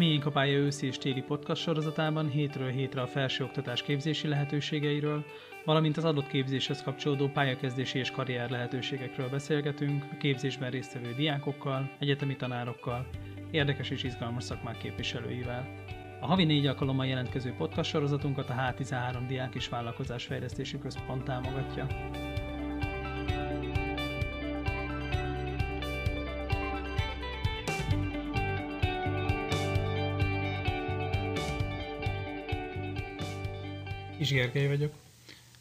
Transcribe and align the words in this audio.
Még 0.00 0.26
a 0.26 0.30
pálya 0.30 0.58
őszi 0.58 0.86
és 0.86 0.98
téli 0.98 1.22
podcast 1.22 1.62
sorozatában 1.62 2.28
hétről 2.28 2.70
hétre 2.70 3.00
a 3.00 3.06
felsőoktatás 3.06 3.82
képzési 3.82 4.28
lehetőségeiről, 4.28 5.24
valamint 5.64 5.96
az 5.96 6.04
adott 6.04 6.26
képzéshez 6.26 6.82
kapcsolódó 6.82 7.28
pályakezdési 7.28 7.98
és 7.98 8.10
karrier 8.10 8.50
lehetőségekről 8.50 9.28
beszélgetünk 9.28 10.04
a 10.12 10.16
képzésben 10.16 10.70
résztvevő 10.70 11.14
diákokkal, 11.14 11.90
egyetemi 11.98 12.36
tanárokkal, 12.36 13.06
érdekes 13.50 13.90
és 13.90 14.02
izgalmas 14.02 14.44
szakmák 14.44 14.78
képviselőivel. 14.78 15.68
A 16.20 16.26
havi 16.26 16.44
négy 16.44 16.66
alkalommal 16.66 17.06
jelentkező 17.06 17.54
podcast 17.58 17.90
sorozatunkat 17.90 18.50
a 18.50 18.54
H13 18.54 19.18
Diák 19.28 19.54
és 19.54 19.68
Vállalkozás 19.68 20.24
Fejlesztési 20.24 20.78
Központ 20.78 21.24
támogatja. 21.24 21.86
Kis 34.30 34.38
Gergely 34.38 34.68
vagyok. 34.68 34.92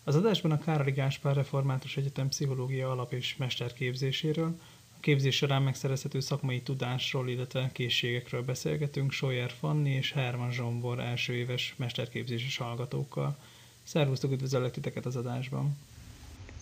Az 0.04 0.16
adásban 0.16 0.52
a 0.52 0.59
Károli 0.59 0.91
Gáspár 0.91 1.36
Református 1.36 1.98
Egyetem 1.98 2.30
Pszichológia 2.30 2.92
alap- 2.92 3.14
és 3.14 3.36
mesterképzéséről, 3.38 4.59
a 4.95 5.00
képzés 5.00 5.36
során 5.36 5.62
megszerezhető 5.62 6.20
szakmai 6.20 6.62
tudásról, 6.62 7.30
illetve 7.30 7.70
készségekről 7.73 8.42
beszélgetünk 8.42 9.12
Sawyer 9.12 9.52
Fanni 9.59 9.90
és 9.90 10.12
Herman 10.12 10.52
Zsombor 10.52 11.00
első 11.00 11.34
éves 11.34 11.73
mesterképzéses 11.78 12.58
hallgatókkal. 12.58 13.38
Szervusztok, 13.84 14.32
üdvözöllek 14.32 14.72
titeket 14.72 15.06
az 15.06 15.16
adásban! 15.16 15.78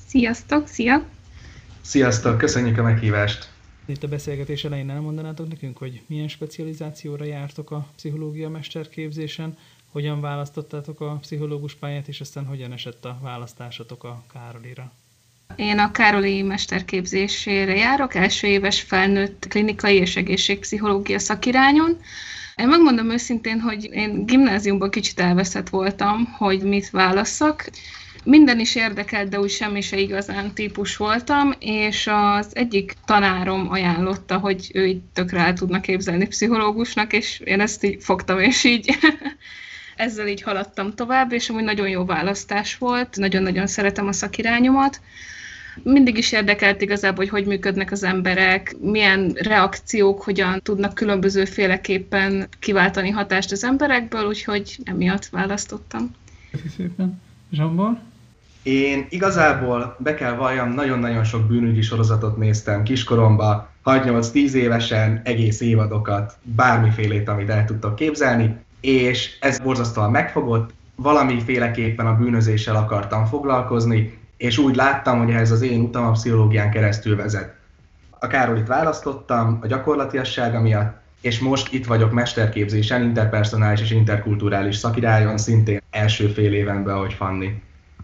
Sziasztok, 0.06 0.68
szia! 0.68 1.08
Sziasztok, 1.82 2.38
köszönjük 2.38 2.78
a 2.78 2.84
meghívást! 2.84 3.52
Itt 3.86 4.04
a 4.04 4.08
beszélgetés 4.08 4.64
elején 4.64 4.90
elmondanátok 4.90 5.48
nekünk, 5.48 5.78
hogy 5.78 6.02
milyen 6.06 6.28
specializációra 6.28 7.26
jártok 7.26 7.72
a 7.72 7.88
pszichológia 7.96 8.50
mesterképzésen, 8.50 9.58
hogyan 9.98 10.22
választottátok 10.22 11.02
a 11.02 11.18
pszichológus 11.22 11.76
pályát, 11.76 12.08
és 12.08 12.22
aztán 12.22 12.46
hogyan 12.46 12.72
esett 12.72 13.06
a 13.06 13.20
választásatok 13.22 14.04
a 14.04 14.24
Károlira? 14.34 14.92
Én 15.56 15.80
a 15.80 15.92
Károli 15.92 16.42
mesterképzésére 16.42 17.76
járok, 17.76 18.16
első 18.16 18.48
éves 18.48 18.82
felnőtt 18.82 19.48
klinikai 19.48 19.96
és 19.96 20.16
egészségpszichológia 20.16 21.20
szakirányon. 21.20 21.98
Én 22.56 22.68
megmondom 22.68 23.10
őszintén, 23.10 23.60
hogy 23.60 23.90
én 23.92 24.26
gimnáziumban 24.26 24.90
kicsit 24.90 25.20
elveszett 25.20 25.70
voltam, 25.70 26.26
hogy 26.26 26.64
mit 26.64 26.90
válasszak. 26.90 27.70
Minden 28.24 28.60
is 28.60 28.76
érdekelt, 28.76 29.30
de 29.30 29.40
úgy 29.40 29.50
semmi 29.50 29.82
se 29.82 29.98
igazán 29.98 30.54
típus 30.54 30.98
voltam, 30.98 31.54
és 31.60 32.10
az 32.12 32.56
egyik 32.56 32.94
tanárom 33.06 33.70
ajánlotta, 33.72 34.38
hogy 34.38 34.72
ő 34.74 34.86
itt 34.86 35.10
tökre 35.14 35.40
el 35.40 35.54
tudna 35.54 35.80
képzelni 35.80 36.28
pszichológusnak, 36.28 37.14
és 37.14 37.40
én 37.40 37.60
ezt 37.60 37.84
így 37.84 38.04
fogtam, 38.04 38.40
és 38.40 38.64
így 38.64 38.90
ezzel 39.98 40.28
így 40.28 40.42
haladtam 40.42 40.94
tovább, 40.94 41.32
és 41.32 41.50
amúgy 41.50 41.64
nagyon 41.64 41.90
jó 41.90 42.06
választás 42.06 42.78
volt, 42.78 43.18
nagyon-nagyon 43.18 43.68
szeretem 43.68 44.08
a 44.08 44.12
szakirányomat. 44.12 45.02
Mindig 45.84 46.18
is 46.18 46.32
érdekelt 46.32 46.82
igazából, 46.82 47.26
hogy 47.26 47.30
hogy 47.30 47.46
működnek 47.46 47.92
az 47.92 48.04
emberek, 48.04 48.76
milyen 48.80 49.32
reakciók, 49.36 50.22
hogyan 50.22 50.60
tudnak 50.64 50.94
különböző 50.94 51.46
féleképpen 51.46 52.48
kiváltani 52.60 53.10
hatást 53.10 53.52
az 53.52 53.64
emberekből, 53.64 54.28
úgyhogy 54.28 54.78
emiatt 54.84 55.26
választottam. 55.26 56.16
Köszönöm 56.52 56.74
szépen. 56.78 57.22
Zsambor? 57.52 57.98
Én 58.64 59.06
igazából 59.10 59.96
be 60.00 60.14
kell 60.14 60.36
valljam, 60.36 60.74
nagyon-nagyon 60.74 61.24
sok 61.24 61.48
bűnügyi 61.48 61.82
sorozatot 61.82 62.38
néztem 62.38 62.84
kiskoromba, 62.84 63.72
6-8-10 63.86 64.52
évesen, 64.52 65.22
egész 65.24 65.62
évadokat, 65.62 66.38
bármifélét, 66.42 67.28
amit 67.28 67.50
el 67.50 67.66
tudtok 67.66 67.96
képzelni 67.96 68.56
és 68.82 69.38
ez 69.40 69.60
borzasztóan 69.60 70.12
megfogott, 70.12 70.74
valamiféleképpen 70.96 72.08
a 72.08 72.16
bűnözéssel 72.16 72.76
akartam 72.76 73.26
foglalkozni, 73.26 74.20
és 74.38 74.58
úgy 74.58 74.76
láttam, 74.76 75.20
hogy 75.20 75.34
ez 75.34 75.52
az 75.52 75.62
én 75.62 75.82
utam 75.82 76.06
a 76.06 76.12
pszichológián 76.12 76.72
keresztül 76.72 77.16
vezet. 77.16 77.56
A 78.20 78.28
Károlit 78.28 78.68
választottam 78.68 79.60
a 79.62 79.68
gyakorlatiassága 79.68 80.62
miatt, 80.62 81.02
és 81.22 81.40
most 81.40 81.74
itt 81.74 81.86
vagyok 81.86 82.12
mesterképzésen, 82.12 83.04
interpersonális 83.04 83.82
és 83.82 83.92
interkulturális 83.92 84.76
szakirályon, 84.76 85.38
szintén 85.38 85.82
első 85.90 86.28
fél 86.28 86.54
évenben, 86.54 86.96
ahogy 86.96 87.14
Fanni. 87.14 87.62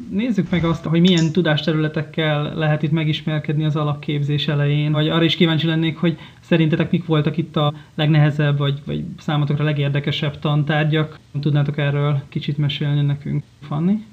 Nézzük 0.10 0.50
meg 0.50 0.64
azt, 0.64 0.84
hogy 0.84 1.02
milyen 1.02 1.32
tudásterületekkel 1.32 2.54
lehet 2.56 2.84
itt 2.84 2.92
megismerkedni 2.92 3.66
az 3.66 3.76
alapképzés 3.76 4.48
elején, 4.48 4.92
vagy 4.92 5.10
arra 5.10 5.24
is 5.24 5.36
kíváncsi 5.36 5.68
lennék, 5.68 5.98
hogy 5.98 6.18
szerintetek 6.40 6.92
mik 6.92 7.06
voltak 7.06 7.38
itt 7.38 7.56
a 7.56 7.74
legnehezebb, 7.96 8.58
vagy, 8.58 8.82
vagy 8.86 9.04
számotokra 9.20 9.64
legérdekesebb 9.64 10.40
tantárgyak. 10.40 11.20
Tudnátok 11.42 11.78
erről 11.78 12.22
kicsit 12.30 12.58
mesélni 12.58 13.02
nekünk, 13.02 13.44
Fanni? 13.62 14.04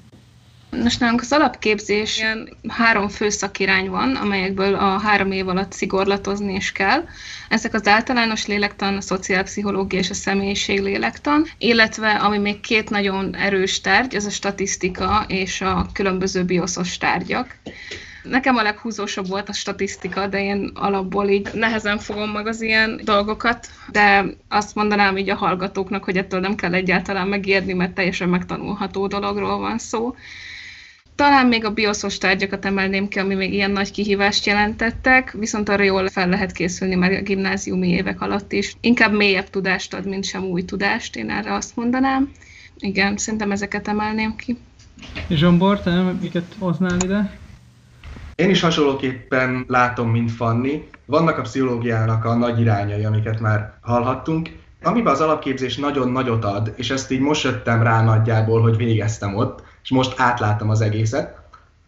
Most 0.71 0.99
nálunk 0.99 1.21
az 1.21 1.31
alapképzés 1.31 2.23
három 2.67 3.07
fő 3.07 3.29
szakirány 3.29 3.89
van, 3.89 4.15
amelyekből 4.15 4.75
a 4.75 4.97
három 4.97 5.31
év 5.31 5.47
alatt 5.47 5.71
szigorlatozni 5.71 6.53
is 6.53 6.71
kell. 6.71 7.03
Ezek 7.49 7.73
az 7.73 7.87
általános 7.87 8.45
lélektan, 8.45 8.95
a 8.95 9.01
szociálpszichológia 9.01 9.99
és 9.99 10.09
a 10.09 10.13
személyiség 10.13 10.81
lélektan, 10.81 11.45
illetve 11.57 12.11
ami 12.11 12.37
még 12.37 12.59
két 12.59 12.89
nagyon 12.89 13.35
erős 13.35 13.81
tárgy, 13.81 14.15
ez 14.15 14.25
a 14.25 14.29
statisztika 14.29 15.25
és 15.27 15.61
a 15.61 15.85
különböző 15.93 16.43
bioszos 16.43 16.97
tárgyak. 16.97 17.55
Nekem 18.23 18.55
a 18.55 18.61
leghúzósabb 18.61 19.27
volt 19.27 19.49
a 19.49 19.53
statisztika, 19.53 20.27
de 20.27 20.43
én 20.43 20.71
alapból 20.73 21.29
így 21.29 21.49
nehezen 21.53 21.99
fogom 21.99 22.29
meg 22.29 22.47
az 22.47 22.61
ilyen 22.61 23.01
dolgokat, 23.03 23.67
de 23.91 24.25
azt 24.49 24.75
mondanám 24.75 25.17
így 25.17 25.29
a 25.29 25.35
hallgatóknak, 25.35 26.03
hogy 26.03 26.17
ettől 26.17 26.39
nem 26.39 26.55
kell 26.55 26.73
egyáltalán 26.73 27.27
megérni, 27.27 27.73
mert 27.73 27.93
teljesen 27.93 28.29
megtanulható 28.29 29.07
dologról 29.07 29.57
van 29.57 29.77
szó. 29.77 30.15
Talán 31.21 31.47
még 31.47 31.65
a 31.65 31.73
bioszos 31.73 32.17
tárgyakat 32.17 32.65
emelném 32.65 33.07
ki, 33.07 33.19
ami 33.19 33.33
még 33.35 33.53
ilyen 33.53 33.71
nagy 33.71 33.91
kihívást 33.91 34.45
jelentettek, 34.45 35.31
viszont 35.31 35.69
arra 35.69 35.83
jól 35.83 36.07
fel 36.09 36.29
lehet 36.29 36.51
készülni 36.51 36.95
már 36.95 37.11
a 37.11 37.21
gimnáziumi 37.21 37.87
évek 37.87 38.21
alatt 38.21 38.51
is. 38.51 38.75
Inkább 38.79 39.13
mélyebb 39.13 39.49
tudást 39.49 39.93
ad, 39.93 40.05
mint 40.05 40.23
sem 40.23 40.43
új 40.43 40.65
tudást, 40.65 41.15
én 41.15 41.29
erre 41.29 41.53
azt 41.53 41.75
mondanám. 41.75 42.31
Igen, 42.77 43.17
szerintem 43.17 43.51
ezeket 43.51 43.87
emelném 43.87 44.35
ki. 44.35 44.57
Zsombor, 45.29 45.79
te 45.79 46.01
miket 46.21 46.55
hoznál 46.59 46.97
ide? 47.03 47.37
Én 48.35 48.49
is 48.49 48.61
hasonlóképpen 48.61 49.65
látom, 49.67 50.09
mint 50.09 50.31
Fanni. 50.31 50.87
Vannak 51.05 51.37
a 51.37 51.41
pszichológiának 51.41 52.25
a 52.25 52.35
nagy 52.35 52.59
irányai, 52.59 53.05
amiket 53.05 53.39
már 53.39 53.73
hallhattunk, 53.81 54.49
amiben 54.83 55.13
az 55.13 55.21
alapképzés 55.21 55.77
nagyon 55.77 56.11
nagyot 56.11 56.45
ad, 56.45 56.73
és 56.75 56.89
ezt 56.89 57.11
így 57.11 57.19
most 57.19 57.43
jöttem 57.43 57.83
rá 57.83 58.03
nagyjából, 58.03 58.61
hogy 58.61 58.77
végeztem 58.77 59.35
ott, 59.35 59.69
és 59.83 59.89
most 59.89 60.19
átlátom 60.19 60.69
az 60.69 60.81
egészet, 60.81 61.39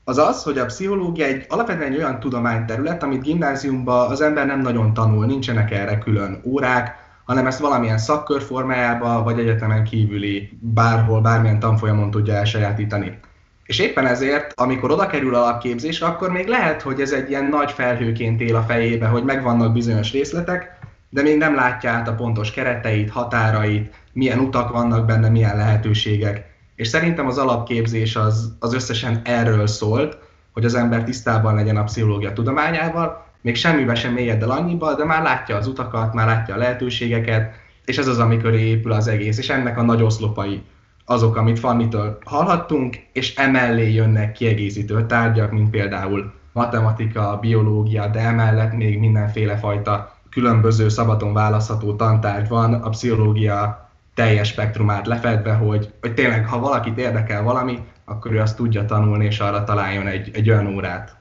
az 0.04 0.18
az, 0.18 0.44
hogy 0.44 0.58
a 0.58 0.66
pszichológia 0.66 1.26
egy 1.26 1.46
alapvetően 1.50 1.92
egy 1.92 1.98
olyan 1.98 2.20
tudományterület, 2.20 3.04
amit 3.04 3.22
gimnáziumban 3.22 4.12
az 4.12 4.22
ember 4.22 4.46
nem 4.46 4.62
nagyon 4.62 4.94
tanul, 4.94 5.26
nincsenek 5.26 5.72
erre 5.72 5.98
külön 5.98 6.42
órák, 6.44 6.96
hanem 7.26 7.48
ezt 7.48 7.60
valamilyen 7.60 7.98
szakkör 7.98 8.42
formájába, 8.42 9.24
vagy 9.24 9.40
egyetemen 9.40 9.84
kívüli 9.84 10.58
bárhol, 10.60 11.22
bármilyen 11.22 11.60
tanfolyamon 11.60 12.12
tudja 12.12 12.34
elsajátítani. 12.34 13.20
És 13.64 13.80
éppen 13.80 14.06
ezért, 14.06 14.54
amikor 14.60 14.92
oda 14.92 15.08
kerül 15.08 15.36
alapképzésre, 15.36 16.06
akkor 16.06 16.32
még 16.32 16.48
lehet, 16.48 16.82
hogy 16.82 17.02
ez 17.02 17.12
egy 17.12 17.30
ilyen 17.30 17.46
nagy 17.46 17.72
felhőként 17.72 18.42
él 18.42 18.56
a 18.56 18.62
fejébe, 18.62 19.08
hogy 19.08 19.24
megvannak 19.24 19.74
bizonyos 19.74 20.12
részletek, 20.12 20.80
de 21.10 21.22
még 21.22 21.38
nem 21.38 21.56
látja 21.56 21.92
át 21.92 22.08
a 22.08 22.16
pontos 22.16 22.52
kereteit, 22.52 23.10
határait, 23.10 23.94
milyen 24.14 24.40
utak 24.40 24.72
vannak 24.72 25.06
benne, 25.06 25.30
milyen 25.30 25.58
lehetőségek. 25.58 26.53
És 26.76 26.88
szerintem 26.88 27.28
az 27.28 27.38
alapképzés 27.38 28.16
az, 28.16 28.56
az 28.60 28.74
összesen 28.74 29.22
erről 29.24 29.68
szólt, 29.68 30.18
hogy 30.54 30.66
az 30.66 30.76
ember 30.76 31.04
tisztában 31.04 31.56
legyen 31.56 31.78
a 31.78 31.84
pszichológia 31.84 32.34
tudományával, 32.34 33.26
még 33.42 33.56
semmibe 33.56 33.96
sem 33.96 34.14
mélyed 34.14 34.42
el 34.42 34.52
annyiba, 34.52 34.96
de 34.96 35.06
már 35.06 35.22
látja 35.22 35.56
az 35.56 35.68
utakat, 35.68 36.14
már 36.14 36.28
látja 36.28 36.56
a 36.56 36.58
lehetőségeket, 36.58 37.54
és 37.86 37.98
ez 37.98 38.08
az, 38.08 38.20
amikor 38.20 38.54
épül 38.54 38.92
az 38.92 39.08
egész, 39.08 39.38
és 39.38 39.50
ennek 39.50 39.78
a 39.78 39.82
nagy 39.82 40.02
oszlopai 40.02 40.62
azok, 41.06 41.36
amit 41.36 41.60
Fannitől 41.60 42.18
hallhattunk, 42.26 42.96
és 43.14 43.36
emellé 43.36 43.94
jönnek 43.94 44.32
kiegészítő 44.32 45.06
tárgyak, 45.06 45.52
mint 45.52 45.70
például 45.70 46.34
matematika, 46.52 47.38
biológia, 47.42 48.08
de 48.08 48.20
emellett 48.20 48.74
még 48.74 49.00
mindenféle 49.00 49.58
fajta 49.58 50.18
különböző 50.30 50.90
szabadon 50.90 51.34
választható 51.34 51.96
tantárgy 51.96 52.48
van, 52.48 52.74
a 52.74 52.90
pszichológia 52.90 53.83
teljes 54.14 54.48
spektrumát 54.48 55.08
lefedve, 55.08 55.54
hogy, 55.54 55.90
hogy 56.02 56.14
tényleg, 56.14 56.48
ha 56.48 56.60
valakit 56.60 56.98
érdekel 56.98 57.44
valami, 57.44 57.80
akkor 58.06 58.32
ő 58.32 58.40
azt 58.40 58.56
tudja 58.56 58.86
tanulni, 58.86 59.26
és 59.26 59.40
arra 59.40 59.64
találjon 59.64 60.08
egy, 60.08 60.30
egy 60.34 60.50
olyan 60.50 60.68
órát. 60.76 61.16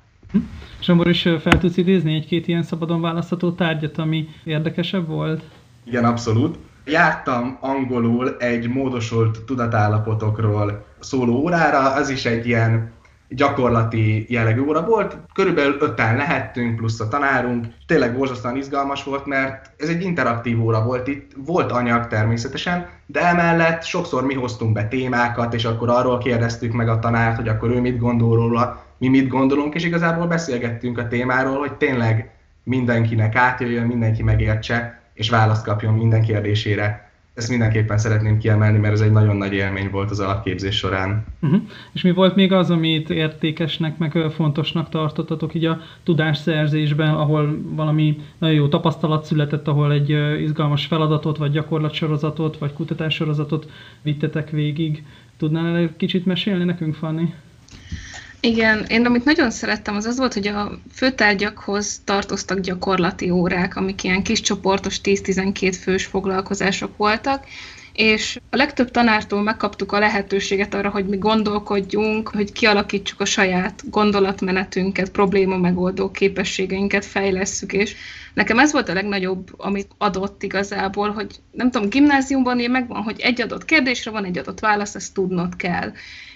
Zsombor 0.83 1.09
is 1.09 1.29
fel 1.41 1.59
tudsz 1.59 1.77
idézni 1.77 2.15
egy-két 2.15 2.49
ilyen 2.49 2.63
szabadon 2.63 3.01
választható 3.01 3.53
tárgyat, 3.53 3.99
ami 3.99 4.29
érdekesebb 4.45 5.07
volt? 5.07 5.43
Igen, 5.85 6.05
abszolút. 6.05 6.59
Jártam 6.85 7.59
angolul 7.61 8.37
egy 8.39 8.69
módosult 8.69 9.41
tudatállapotokról 9.41 10.85
szóló 10.99 11.35
órára, 11.35 11.93
az 11.93 12.09
is 12.09 12.25
egy 12.25 12.47
ilyen 12.47 12.93
gyakorlati 13.35 14.27
jellegű 14.29 14.61
óra 14.61 14.85
volt. 14.85 15.17
Körülbelül 15.35 15.77
öten 15.81 16.17
lehettünk, 16.17 16.77
plusz 16.77 17.01
a 17.01 17.09
tanárunk. 17.09 17.67
Tényleg 17.87 18.17
borzasztóan 18.17 18.57
izgalmas 18.57 19.05
volt, 19.05 19.27
mert 19.27 19.71
ez 19.77 19.89
egy 19.89 20.03
interaktív 20.03 20.65
óra 20.65 20.85
volt. 20.85 21.07
Itt 21.07 21.33
volt 21.37 21.73
anyag 21.73 22.07
természetesen, 22.07 22.89
de 23.07 23.21
emellett 23.27 23.83
sokszor 23.83 24.27
mi 24.27 24.35
hoztunk 24.35 24.73
be 24.73 24.89
témákat, 24.89 25.55
és 25.55 25.65
akkor 25.65 25.89
arról 25.89 26.19
kérdeztük 26.19 26.73
meg 26.73 26.89
a 26.89 26.99
tanárt, 26.99 27.37
hogy 27.37 27.49
akkor 27.49 27.71
ő 27.71 27.81
mit 27.81 27.99
gondol 27.99 28.37
róla, 28.37 28.85
mi 28.99 29.09
mit 29.09 29.29
gondolunk, 29.29 29.75
és 29.75 29.85
igazából 29.85 30.27
beszélgettünk 30.27 30.99
a 30.99 31.09
témáról, 31.09 31.59
hogy 31.59 31.73
tényleg 31.73 32.31
mindenkinek 32.65 33.37
átjöjjön, 33.37 33.87
mindenki 33.87 34.23
megértse, 34.23 35.01
és 35.15 35.31
választ 35.31 35.65
kapjon 35.65 35.95
minden 35.95 36.23
kérdésére 36.23 37.12
ezt 37.35 37.49
mindenképpen 37.49 37.99
szeretném 37.99 38.39
kiemelni, 38.39 38.79
mert 38.79 38.93
ez 38.93 39.01
egy 39.01 39.13
nagyon 39.13 39.37
nagy 39.37 39.53
élmény 39.53 39.91
volt 39.91 40.11
az 40.11 40.21
alapképzés 40.21 40.77
során. 40.77 41.25
Uh-huh. 41.41 41.61
És 41.93 42.03
mi 42.03 42.11
volt 42.11 42.35
még 42.35 42.53
az, 42.53 42.71
amit 42.71 43.11
értékesnek, 43.11 43.99
meg 43.99 44.19
fontosnak 44.35 44.89
tartottatok 44.89 45.55
így 45.55 45.65
a 45.65 45.81
tudásszerzésben, 46.03 47.15
ahol 47.15 47.59
valami 47.63 48.21
nagyon 48.39 48.57
jó 48.57 48.69
tapasztalat 48.69 49.25
született, 49.25 49.69
ahol 49.69 49.93
egy 49.93 50.41
izgalmas 50.43 50.87
feladatot, 50.87 51.37
vagy 51.37 51.51
gyakorlatsorozatot, 51.51 52.59
vagy 52.59 52.73
kutatássorozatot 52.73 53.71
vittetek 54.03 54.51
végig. 54.51 55.05
Tudnál 55.37 55.77
egy 55.77 55.97
kicsit 55.97 56.27
mesélni 56.27 56.65
nekünk, 56.65 56.95
Fanni? 56.95 57.35
Igen, 58.45 58.85
én 58.89 59.07
amit 59.07 59.25
nagyon 59.25 59.51
szerettem, 59.51 59.97
az 59.97 60.05
az 60.05 60.19
volt, 60.19 60.35
hogy 60.35 60.47
a 60.47 60.79
főtárgyakhoz 60.93 62.01
tartoztak 62.05 62.61
gyakorlati 62.61 63.31
órák, 63.31 63.77
amik 63.77 64.03
ilyen 64.03 64.23
kis 64.23 64.41
csoportos 64.41 65.01
10-12 65.03 65.77
fős 65.81 66.05
foglalkozások 66.07 66.97
voltak, 66.97 67.45
és 67.93 68.39
a 68.51 68.57
legtöbb 68.57 68.91
tanártól 68.91 69.43
megkaptuk 69.43 69.93
a 69.93 69.99
lehetőséget 69.99 70.75
arra, 70.75 70.91
hogy 70.91 71.07
mi 71.07 71.17
gondolkodjunk, 71.17 72.29
hogy 72.29 72.53
kialakítsuk 72.53 73.21
a 73.21 73.25
saját 73.25 73.91
gondolatmenetünket, 73.91 75.11
probléma 75.11 75.57
megoldó 75.57 76.11
képességeinket 76.11 77.05
fejlesszük, 77.05 77.73
és 77.73 77.95
nekem 78.35 78.59
ez 78.59 78.73
volt 78.73 78.89
a 78.89 78.95
legnagyobb, 78.95 79.55
amit 79.57 79.91
adott 79.99 80.43
igazából, 80.43 81.11
hogy 81.11 81.35
nem 81.51 81.71
tudom, 81.71 81.89
gimnáziumban 81.89 82.59
ilyen 82.59 82.71
megvan, 82.71 83.03
hogy 83.03 83.21
egy 83.21 83.41
adott 83.41 83.65
kérdésre 83.65 84.11
van 84.11 84.25
egy 84.25 84.39
adott 84.39 84.61
válasz, 84.61 84.95
ezt 84.95 85.15
tudnod 85.15 85.57
kell. 85.57 85.93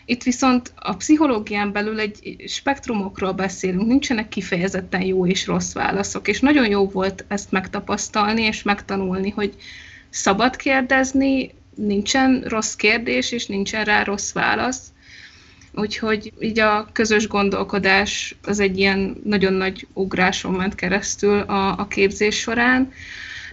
Itt 0.08 0.22
viszont 0.22 0.72
a 0.76 0.96
pszichológián 0.96 1.72
belül 1.72 2.00
egy 2.00 2.44
spektrumokról 2.46 3.32
beszélünk, 3.32 3.86
nincsenek 3.86 4.28
kifejezetten 4.28 5.02
jó 5.02 5.26
és 5.26 5.46
rossz 5.46 5.72
válaszok, 5.72 6.28
és 6.28 6.40
nagyon 6.40 6.68
jó 6.68 6.88
volt 6.88 7.24
ezt 7.28 7.50
megtapasztalni 7.50 8.42
és 8.42 8.62
megtanulni, 8.62 9.30
hogy 9.30 9.54
szabad 10.10 10.56
kérdezni, 10.56 11.54
nincsen 11.74 12.44
rossz 12.46 12.74
kérdés, 12.74 13.32
és 13.32 13.46
nincsen 13.46 13.84
rá 13.84 14.02
rossz 14.02 14.32
válasz. 14.32 14.80
Úgyhogy 15.72 16.32
így 16.40 16.58
a 16.58 16.88
közös 16.92 17.28
gondolkodás 17.28 18.36
az 18.42 18.60
egy 18.60 18.78
ilyen 18.78 19.20
nagyon 19.24 19.52
nagy 19.52 19.86
ugráson 19.92 20.52
ment 20.52 20.74
keresztül 20.74 21.40
a, 21.40 21.78
a 21.78 21.86
képzés 21.86 22.38
során. 22.38 22.92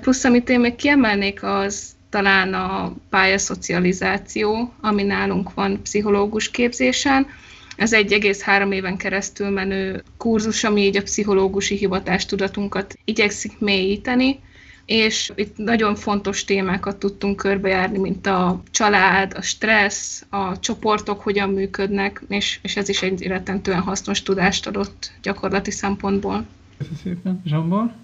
Plusz, 0.02 0.24
amit 0.24 0.50
én 0.50 0.60
még 0.60 0.76
kiemelnék, 0.76 1.44
az 1.44 1.96
talán 2.14 2.54
a 2.54 2.94
pályaszocializáció, 3.10 4.74
ami 4.82 5.04
nálunk 5.04 5.54
van 5.54 5.82
pszichológus 5.82 6.52
képzésen. 6.52 7.28
Ez 7.76 7.94
egy 7.94 8.12
egész 8.12 8.42
három 8.42 8.72
éven 8.72 8.98
keresztül 8.98 9.50
menő 9.50 10.04
kurzus, 10.18 10.64
ami 10.64 10.82
így 10.82 10.98
a 10.98 11.02
pszichológusi 11.02 11.76
hivatástudatunkat 11.76 12.98
igyekszik 13.06 13.60
mélyíteni, 13.60 14.40
és 14.86 15.32
itt 15.36 15.58
nagyon 15.58 15.96
fontos 15.96 16.44
témákat 16.44 16.98
tudtunk 16.98 17.36
körbejárni, 17.36 17.98
mint 17.98 18.28
a 18.28 18.62
család, 18.72 19.34
a 19.36 19.42
stressz, 19.42 20.26
a 20.30 20.60
csoportok 20.60 21.22
hogyan 21.22 21.50
működnek, 21.50 22.24
és, 22.28 22.60
és 22.62 22.78
ez 22.78 22.90
is 22.90 23.02
egy 23.02 23.28
rettentően 23.28 23.82
hasznos 23.82 24.24
tudást 24.24 24.68
adott 24.68 25.12
gyakorlati 25.22 25.72
szempontból. 25.72 26.46
Köszönöm 26.78 27.00
szépen. 27.04 27.42
Zsambor? 27.46 28.03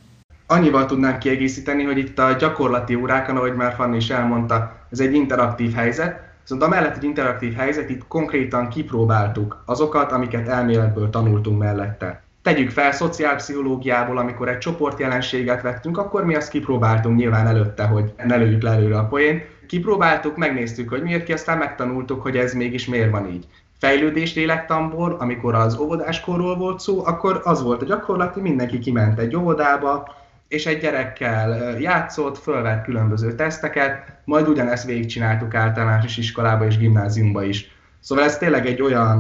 Annyival 0.52 0.86
tudnám 0.86 1.18
kiegészíteni, 1.18 1.84
hogy 1.84 1.98
itt 1.98 2.20
a 2.20 2.34
gyakorlati 2.34 2.96
órákon, 2.96 3.38
ahogy 3.38 3.56
már 3.56 3.74
Fanni 3.74 3.96
is 3.96 4.10
elmondta, 4.10 4.72
ez 4.92 5.00
egy 5.00 5.14
interaktív 5.14 5.74
helyzet, 5.74 6.22
viszont 6.42 6.64
amellett 6.64 6.96
egy 6.96 7.04
interaktív 7.04 7.56
helyzet, 7.56 7.90
itt 7.90 8.08
konkrétan 8.08 8.70
kipróbáltuk 8.70 9.64
azokat, 9.66 10.12
amiket 10.12 10.48
elméletből 10.48 11.10
tanultunk 11.10 11.60
mellette. 11.60 12.22
Tegyük 12.42 12.70
fel, 12.70 12.92
szociálpszichológiából, 12.92 14.18
amikor 14.18 14.50
egy 14.50 14.58
csoportjelenséget 14.58 15.62
vettünk, 15.62 15.98
akkor 15.98 16.26
mi 16.26 16.36
azt 16.36 16.50
kipróbáltunk 16.50 17.18
nyilván 17.18 17.48
előtte, 17.48 17.84
hogy 17.84 18.14
ne 18.24 18.36
lőjük 18.36 18.62
le 18.62 18.72
előre 18.72 18.98
a 18.98 19.06
poén. 19.06 19.42
Kipróbáltuk, 19.68 20.38
megnéztük, 20.38 20.90
hogy 20.90 21.02
miért 21.02 21.24
ki, 21.24 21.34
aztán 21.34 21.58
megtanultuk, 21.58 22.22
hogy 22.22 22.38
ez 22.38 22.54
mégis 22.54 22.88
miért 22.88 23.12
van 23.12 23.28
így 23.28 23.48
fejlődés 23.80 24.36
lélektamból, 24.36 25.16
amikor 25.20 25.56
az 25.56 25.78
óvodáskorról 25.78 26.58
volt 26.58 26.80
szó, 26.80 27.06
akkor 27.06 27.42
az 27.44 27.64
volt 27.64 27.82
a 27.82 27.86
gyakorlati, 27.86 28.42
mindenki 28.42 28.80
kiment 28.80 29.20
egy 29.20 29.36
óvodába, 29.36 30.18
és 30.50 30.66
egy 30.66 30.80
gyerekkel 30.80 31.80
játszott, 31.80 32.38
fölvett 32.38 32.84
különböző 32.84 33.36
teszteket, 33.36 34.20
majd 34.26 34.48
ugyanezt 34.48 34.86
végigcsináltuk 34.86 35.54
általános 35.54 36.18
iskolába 36.18 36.66
és 36.66 36.78
gimnáziumba 36.78 37.44
is. 37.44 37.72
Szóval 38.00 38.24
ez 38.24 38.38
tényleg 38.38 38.66
egy 38.66 38.82
olyan, 38.82 39.20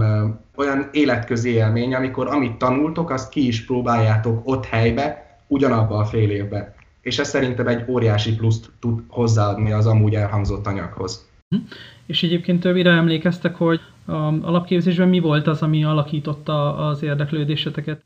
olyan 0.55 0.89
életközi 0.91 1.49
élmény, 1.49 1.95
amikor 1.95 2.27
amit 2.27 2.57
tanultok, 2.57 3.09
azt 3.09 3.29
ki 3.29 3.47
is 3.47 3.65
próbáljátok 3.65 4.41
ott 4.43 4.65
helybe, 4.65 5.37
ugyanabban 5.47 5.99
a 5.99 6.05
fél 6.05 6.29
évben. 6.29 6.73
És 7.01 7.19
ez 7.19 7.29
szerintem 7.29 7.67
egy 7.67 7.83
óriási 7.87 8.35
pluszt 8.35 8.71
tud 8.79 8.99
hozzáadni 9.07 9.71
az 9.71 9.85
amúgy 9.85 10.15
elhangzott 10.15 10.67
anyaghoz. 10.67 11.29
Hm. 11.49 11.57
És 12.05 12.23
egyébként 12.23 12.59
többire 12.59 12.91
emlékeztek, 12.91 13.55
hogy 13.55 13.79
a 14.05 14.13
alapképzésben 14.41 15.07
mi 15.09 15.19
volt 15.19 15.47
az, 15.47 15.61
ami 15.61 15.83
alakította 15.83 16.75
az 16.75 17.03
érdeklődéseteket? 17.03 18.01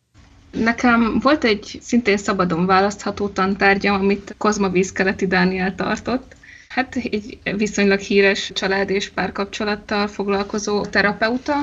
Nekem 0.54 1.20
volt 1.20 1.44
egy 1.44 1.80
szintén 1.82 2.18
szabadon 2.18 2.66
választható 2.66 3.28
tantárgyam, 3.28 3.96
amit 3.96 4.36
Kozma 4.38 4.70
Vízkeleti 4.70 5.28
Dániel 5.28 5.76
tartott. 5.76 6.36
Hát 6.68 6.96
egy 6.96 7.38
viszonylag 7.58 8.00
híres 8.00 8.52
család 8.54 8.90
és 8.90 9.10
párkapcsolattal 9.10 10.08
foglalkozó 10.08 10.86
terapeuta. 10.86 11.54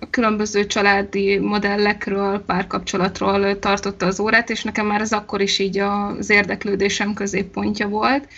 A 0.00 0.10
különböző 0.10 0.66
családi 0.66 1.38
modellekről, 1.38 2.40
párkapcsolatról 2.46 3.58
tartotta 3.58 4.06
az 4.06 4.20
órát, 4.20 4.50
és 4.50 4.62
nekem 4.62 4.86
már 4.86 5.00
ez 5.00 5.12
akkor 5.12 5.40
is 5.40 5.58
így 5.58 5.78
az 5.78 6.30
érdeklődésem 6.30 7.14
középpontja 7.14 7.88
volt 7.88 8.28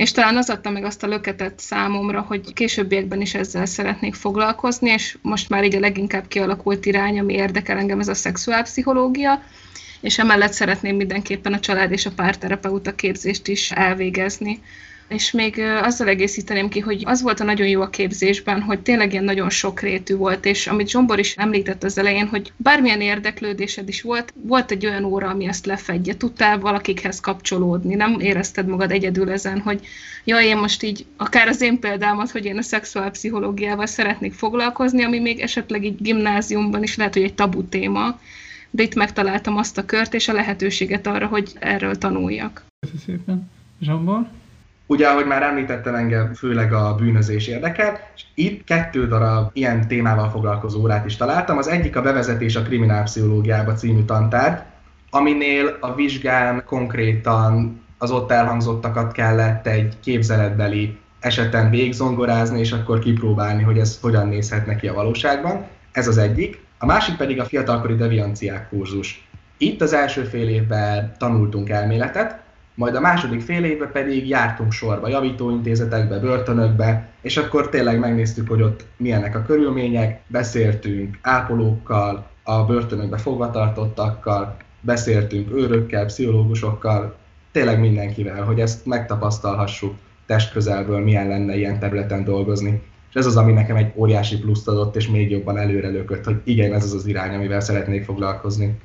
és 0.00 0.12
talán 0.12 0.36
az 0.36 0.50
adta 0.50 0.70
meg 0.70 0.84
azt 0.84 1.02
a 1.02 1.06
löketet 1.06 1.58
számomra, 1.58 2.20
hogy 2.20 2.52
későbbiekben 2.52 3.20
is 3.20 3.34
ezzel 3.34 3.66
szeretnék 3.66 4.14
foglalkozni, 4.14 4.90
és 4.90 5.18
most 5.22 5.48
már 5.48 5.64
így 5.64 5.74
a 5.74 5.80
leginkább 5.80 6.28
kialakult 6.28 6.86
irány, 6.86 7.18
ami 7.18 7.34
érdekel 7.34 7.78
engem, 7.78 8.00
ez 8.00 8.08
a 8.08 8.14
szexuálpszichológia, 8.14 9.42
és 10.00 10.18
emellett 10.18 10.52
szeretném 10.52 10.96
mindenképpen 10.96 11.52
a 11.52 11.60
család 11.60 11.92
és 11.92 12.06
a 12.06 12.10
párterapeuta 12.10 12.94
képzést 12.94 13.48
is 13.48 13.70
elvégezni. 13.70 14.62
És 15.10 15.30
még 15.30 15.58
azzal 15.82 16.08
egészíteném 16.08 16.68
ki, 16.68 16.80
hogy 16.80 17.02
az 17.06 17.22
volt 17.22 17.40
a 17.40 17.44
nagyon 17.44 17.66
jó 17.66 17.80
a 17.80 17.88
képzésben, 17.88 18.62
hogy 18.62 18.80
tényleg 18.80 19.12
ilyen 19.12 19.24
nagyon 19.24 19.50
sokrétű 19.50 20.16
volt, 20.16 20.44
és 20.44 20.66
amit 20.66 20.88
Zsombor 20.88 21.18
is 21.18 21.36
említett 21.36 21.82
az 21.82 21.98
elején, 21.98 22.26
hogy 22.26 22.52
bármilyen 22.56 23.00
érdeklődésed 23.00 23.88
is 23.88 24.02
volt, 24.02 24.32
volt 24.42 24.70
egy 24.70 24.86
olyan 24.86 25.04
óra, 25.04 25.28
ami 25.28 25.46
ezt 25.46 25.66
lefedje, 25.66 26.16
tudtál 26.16 26.58
valakikhez 26.58 27.20
kapcsolódni, 27.20 27.94
nem 27.94 28.20
érezted 28.20 28.66
magad 28.66 28.90
egyedül 28.90 29.30
ezen, 29.30 29.60
hogy 29.60 29.86
jaj, 30.24 30.46
én 30.46 30.56
most 30.56 30.82
így, 30.82 31.06
akár 31.16 31.48
az 31.48 31.60
én 31.60 31.78
példámat, 31.78 32.30
hogy 32.30 32.44
én 32.44 32.58
a 32.58 32.62
szexuálpszichológiával 32.62 33.86
szeretnék 33.86 34.32
foglalkozni, 34.32 35.04
ami 35.04 35.18
még 35.18 35.40
esetleg 35.40 35.84
így 35.84 36.02
gimnáziumban 36.02 36.82
is 36.82 36.96
lehet, 36.96 37.14
hogy 37.14 37.22
egy 37.22 37.34
tabu 37.34 37.64
téma, 37.64 38.20
de 38.70 38.82
itt 38.82 38.94
megtaláltam 38.94 39.56
azt 39.56 39.78
a 39.78 39.84
kört 39.84 40.14
és 40.14 40.28
a 40.28 40.32
lehetőséget 40.32 41.06
arra, 41.06 41.26
hogy 41.26 41.52
erről 41.58 41.98
tanuljak. 41.98 42.64
Köszönöm 42.80 43.02
szépen. 43.06 43.50
Zsambor? 43.80 44.28
Ugye, 44.90 45.06
ahogy 45.06 45.26
már 45.26 45.42
említettem, 45.42 45.94
engem 45.94 46.34
főleg 46.34 46.72
a 46.72 46.94
bűnözés 46.94 47.46
érdekel, 47.46 48.00
és 48.14 48.22
itt 48.34 48.64
kettő 48.64 49.06
darab 49.06 49.50
ilyen 49.52 49.88
témával 49.88 50.30
foglalkozó 50.30 50.80
órát 50.80 51.04
is 51.04 51.16
találtam. 51.16 51.58
Az 51.58 51.68
egyik 51.68 51.96
a 51.96 52.02
bevezetés 52.02 52.56
a 52.56 52.62
kriminálpszichológiába 52.62 53.72
című 53.72 54.02
tantárgy, 54.04 54.62
aminél 55.10 55.76
a 55.80 55.94
vizsgán 55.94 56.62
konkrétan 56.66 57.80
az 57.98 58.10
ott 58.10 58.30
elhangzottakat 58.30 59.12
kellett 59.12 59.66
egy 59.66 59.94
képzeletbeli 60.00 60.98
eseten 61.20 61.70
végzongorázni, 61.70 62.58
és 62.58 62.72
akkor 62.72 62.98
kipróbálni, 62.98 63.62
hogy 63.62 63.78
ez 63.78 63.98
hogyan 64.00 64.28
nézhet 64.28 64.66
neki 64.66 64.88
a 64.88 64.94
valóságban. 64.94 65.66
Ez 65.92 66.08
az 66.08 66.18
egyik. 66.18 66.60
A 66.78 66.86
másik 66.86 67.16
pedig 67.16 67.40
a 67.40 67.44
fiatalkori 67.44 67.94
devianciák 67.94 68.68
kurzus. 68.68 69.28
Itt 69.58 69.80
az 69.80 69.92
első 69.92 70.22
fél 70.22 70.48
évben 70.48 71.12
tanultunk 71.18 71.68
elméletet, 71.68 72.48
majd 72.74 72.94
a 72.94 73.00
második 73.00 73.40
fél 73.40 73.64
évben 73.64 73.92
pedig 73.92 74.28
jártunk 74.28 74.72
sorba 74.72 75.08
javítóintézetekbe, 75.08 76.18
börtönökbe, 76.18 77.08
és 77.20 77.36
akkor 77.36 77.68
tényleg 77.68 77.98
megnéztük, 77.98 78.48
hogy 78.48 78.62
ott 78.62 78.84
milyenek 78.96 79.36
a 79.36 79.42
körülmények, 79.42 80.20
beszéltünk 80.26 81.18
ápolókkal, 81.22 82.28
a 82.42 82.64
börtönökbe 82.64 83.16
fogvatartottakkal, 83.16 84.56
beszéltünk 84.80 85.52
őrökkel, 85.52 86.04
pszichológusokkal, 86.04 87.16
tényleg 87.52 87.80
mindenkivel, 87.80 88.44
hogy 88.44 88.60
ezt 88.60 88.86
megtapasztalhassuk 88.86 89.94
testközelből, 90.26 91.00
milyen 91.00 91.28
lenne 91.28 91.56
ilyen 91.56 91.78
területen 91.78 92.24
dolgozni. 92.24 92.82
és 93.08 93.16
ez 93.16 93.26
az, 93.26 93.36
ami 93.36 93.52
nekem 93.52 93.76
egy 93.76 93.92
óriási 93.94 94.38
pluszt 94.38 94.68
adott, 94.68 94.96
és 94.96 95.08
még 95.08 95.30
jobban 95.30 95.58
előre 95.58 95.88
lökött, 95.88 96.24
hogy 96.24 96.40
igen, 96.44 96.74
ez 96.74 96.84
az 96.84 96.94
az 96.94 97.06
irány, 97.06 97.34
amivel 97.34 97.60
szeretnék 97.60 98.04
foglalkozni. 98.04 98.78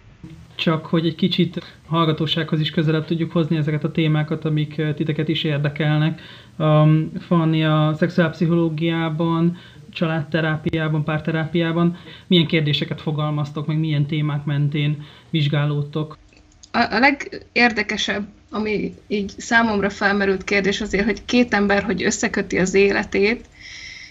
Csak 0.55 0.85
hogy 0.85 1.05
egy 1.05 1.15
kicsit 1.15 1.63
hallgatósághoz 1.87 2.59
is 2.59 2.69
közelebb 2.69 3.05
tudjuk 3.05 3.31
hozni 3.31 3.57
ezeket 3.57 3.83
a 3.83 3.91
témákat, 3.91 4.45
amik 4.45 4.81
titeket 4.95 5.27
is 5.27 5.43
érdekelnek. 5.43 6.21
Um, 6.57 7.11
Fanni 7.19 7.65
a 7.65 7.93
szexuálpszichológiában, 7.97 9.57
családterápiában, 9.95 11.03
párterápiában 11.03 11.97
milyen 12.27 12.47
kérdéseket 12.47 13.01
fogalmaztok, 13.01 13.67
meg 13.67 13.79
milyen 13.79 14.05
témák 14.05 14.45
mentén 14.45 15.05
vizsgálódtok? 15.29 16.17
A, 16.71 16.93
a 16.93 16.99
legérdekesebb, 16.99 18.27
ami 18.49 18.93
így 19.07 19.33
számomra 19.37 19.89
felmerült 19.89 20.43
kérdés 20.43 20.81
azért, 20.81 21.05
hogy 21.05 21.25
két 21.25 21.53
ember, 21.53 21.83
hogy 21.83 22.03
összeköti 22.03 22.57
az 22.57 22.73
életét, 22.73 23.45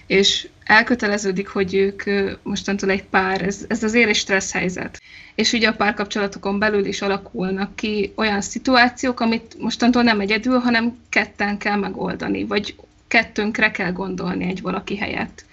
és 0.07 0.49
elköteleződik, 0.65 1.49
hogy 1.49 1.75
ők 1.75 2.03
mostantól 2.43 2.91
egy 2.91 3.05
pár, 3.05 3.43
ez, 3.43 3.65
ez 3.69 3.83
azért 3.83 4.09
egy 4.09 4.15
stressz 4.15 4.53
helyzet. 4.53 5.01
És 5.35 5.53
ugye 5.53 5.69
a 5.69 5.75
párkapcsolatokon 5.75 6.59
belül 6.59 6.85
is 6.85 7.03
alakulnak 7.03 7.77
ki 7.77 8.13
olyan 8.17 8.41
szituációk, 8.41 9.21
amit 9.21 9.57
mostantól 9.59 10.03
nem 10.03 10.21
egyedül, 10.21 10.59
hanem 10.59 10.99
ketten 11.09 11.59
kell 11.59 11.77
megoldani, 11.77 12.45
vagy 12.45 12.75
kettőnkre 13.09 13.71
kell 13.71 13.93
gondolni 13.93 14.45
egy 14.45 14.61
valaki 14.61 14.97
helyett. 14.97 15.45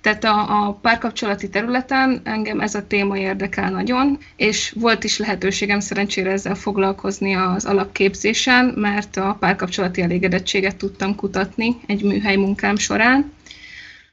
Tehát 0.00 0.24
a, 0.24 0.66
a 0.66 0.72
párkapcsolati 0.72 1.48
területen 1.48 2.20
engem 2.24 2.60
ez 2.60 2.74
a 2.74 2.86
téma 2.86 3.18
érdekel 3.18 3.70
nagyon, 3.70 4.18
és 4.36 4.74
volt 4.76 5.04
is 5.04 5.18
lehetőségem 5.18 5.80
szerencsére 5.80 6.30
ezzel 6.30 6.54
foglalkozni 6.54 7.34
az 7.34 7.64
alapképzésen, 7.64 8.64
mert 8.64 9.16
a 9.16 9.36
párkapcsolati 9.40 10.02
elégedettséget 10.02 10.76
tudtam 10.76 11.14
kutatni 11.14 11.76
egy 11.86 12.02
műhely 12.02 12.36
munkám 12.36 12.76
során, 12.76 13.32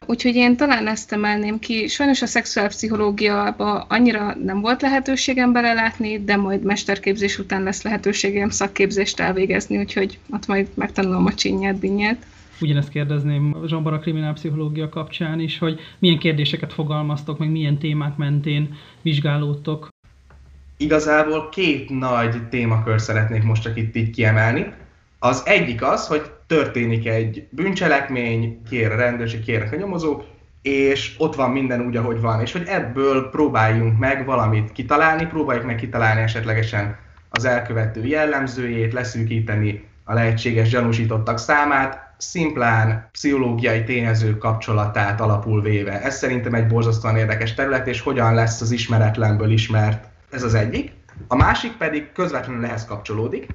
Úgyhogy 0.06 0.36
én 0.36 0.58
talán 0.58 0.88
ezt 0.88 1.12
emelném 1.12 1.60
ki. 1.60 1.88
Sajnos 1.88 2.22
a 2.22 2.26
szexuálpszichológiába 2.26 3.80
annyira 3.80 4.36
nem 4.44 4.62
volt 4.62 4.82
lehetőségem 4.82 5.52
belelátni, 5.52 6.24
de 6.24 6.36
majd 6.36 6.64
mesterképzés 6.64 7.40
után 7.40 7.64
lesz 7.64 7.82
lehetőségem 7.82 8.50
szakképzést 8.50 9.20
elvégezni, 9.20 9.78
úgyhogy 9.78 10.20
ott 10.30 10.48
majd 10.48 10.68
megtanulom 10.74 11.26
a 11.26 11.34
csinyát, 11.34 11.80
binnyát. 11.80 12.26
Ugyanezt 12.62 12.90
kérdezném 12.90 13.56
a 13.64 13.68
Zsambara 13.68 14.00
kriminálpszichológia 14.00 14.90
kapcsán 14.90 15.40
is, 15.40 15.58
hogy 15.58 15.80
milyen 16.00 16.18
kérdéseket 16.18 16.74
fogalmaztok, 16.74 17.38
meg 17.38 17.52
milyen 17.52 17.78
témák 17.78 18.18
mentén 18.18 18.78
vizsgálódtok. 19.02 19.88
Igazából 20.78 21.50
két 21.50 21.90
nagy 21.90 22.48
témakör 22.50 23.02
szeretnék 23.02 23.44
most 23.44 23.62
csak 23.62 23.78
itt 23.78 23.96
így 23.96 24.10
kiemelni. 24.10 24.74
Az 25.24 25.42
egyik 25.46 25.84
az, 25.84 26.08
hogy 26.08 26.32
történik 26.48 27.08
egy 27.08 27.48
bűncselekmény, 27.50 28.62
kér 28.70 28.92
a 28.92 28.96
rendőrség, 28.96 29.44
kérnek 29.44 29.74
a 29.74 29.76
nyomozók, 29.76 30.24
és 30.62 31.16
ott 31.18 31.36
van 31.36 31.52
minden 31.52 31.82
úgy, 31.82 31.96
ahogy 31.96 32.22
van, 32.22 32.42
és 32.42 32.52
hogy 32.52 32.64
ebből 32.68 33.30
próbáljunk 33.30 34.00
meg 34.00 34.26
valamit 34.26 34.72
kitalálni, 34.72 35.26
próbáljuk 35.26 35.66
meg 35.66 35.76
kitalálni 35.76 36.22
esetlegesen 36.22 36.98
az 37.30 37.46
elkövető 37.46 38.06
jellemzőjét, 38.06 38.94
leszűkíteni 38.94 39.84
a 40.04 40.14
lehetséges 40.14 40.70
gyanúsítottak 40.70 41.38
számát, 41.38 42.14
szimplán 42.18 43.10
pszichológiai 43.12 43.84
tényezők 43.84 44.38
kapcsolatát 44.38 45.22
alapul 45.22 45.62
véve. 45.62 46.02
Ez 46.02 46.18
szerintem 46.18 46.54
egy 46.54 46.68
borzasztóan 46.68 47.18
érdekes 47.18 47.54
terület, 47.54 47.88
és 47.88 48.02
hogyan 48.02 48.34
lesz 48.34 48.62
az 48.62 48.72
ismeretlenből 48.72 49.52
ismert. 49.52 50.06
Ez 50.30 50.44
az 50.44 50.54
egyik. 50.54 50.92
A 51.28 51.36
másik 51.36 51.72
pedig 51.72 52.12
közvetlenül 52.12 52.66
ehhez 52.66 52.86
kapcsolódik, 52.86 53.48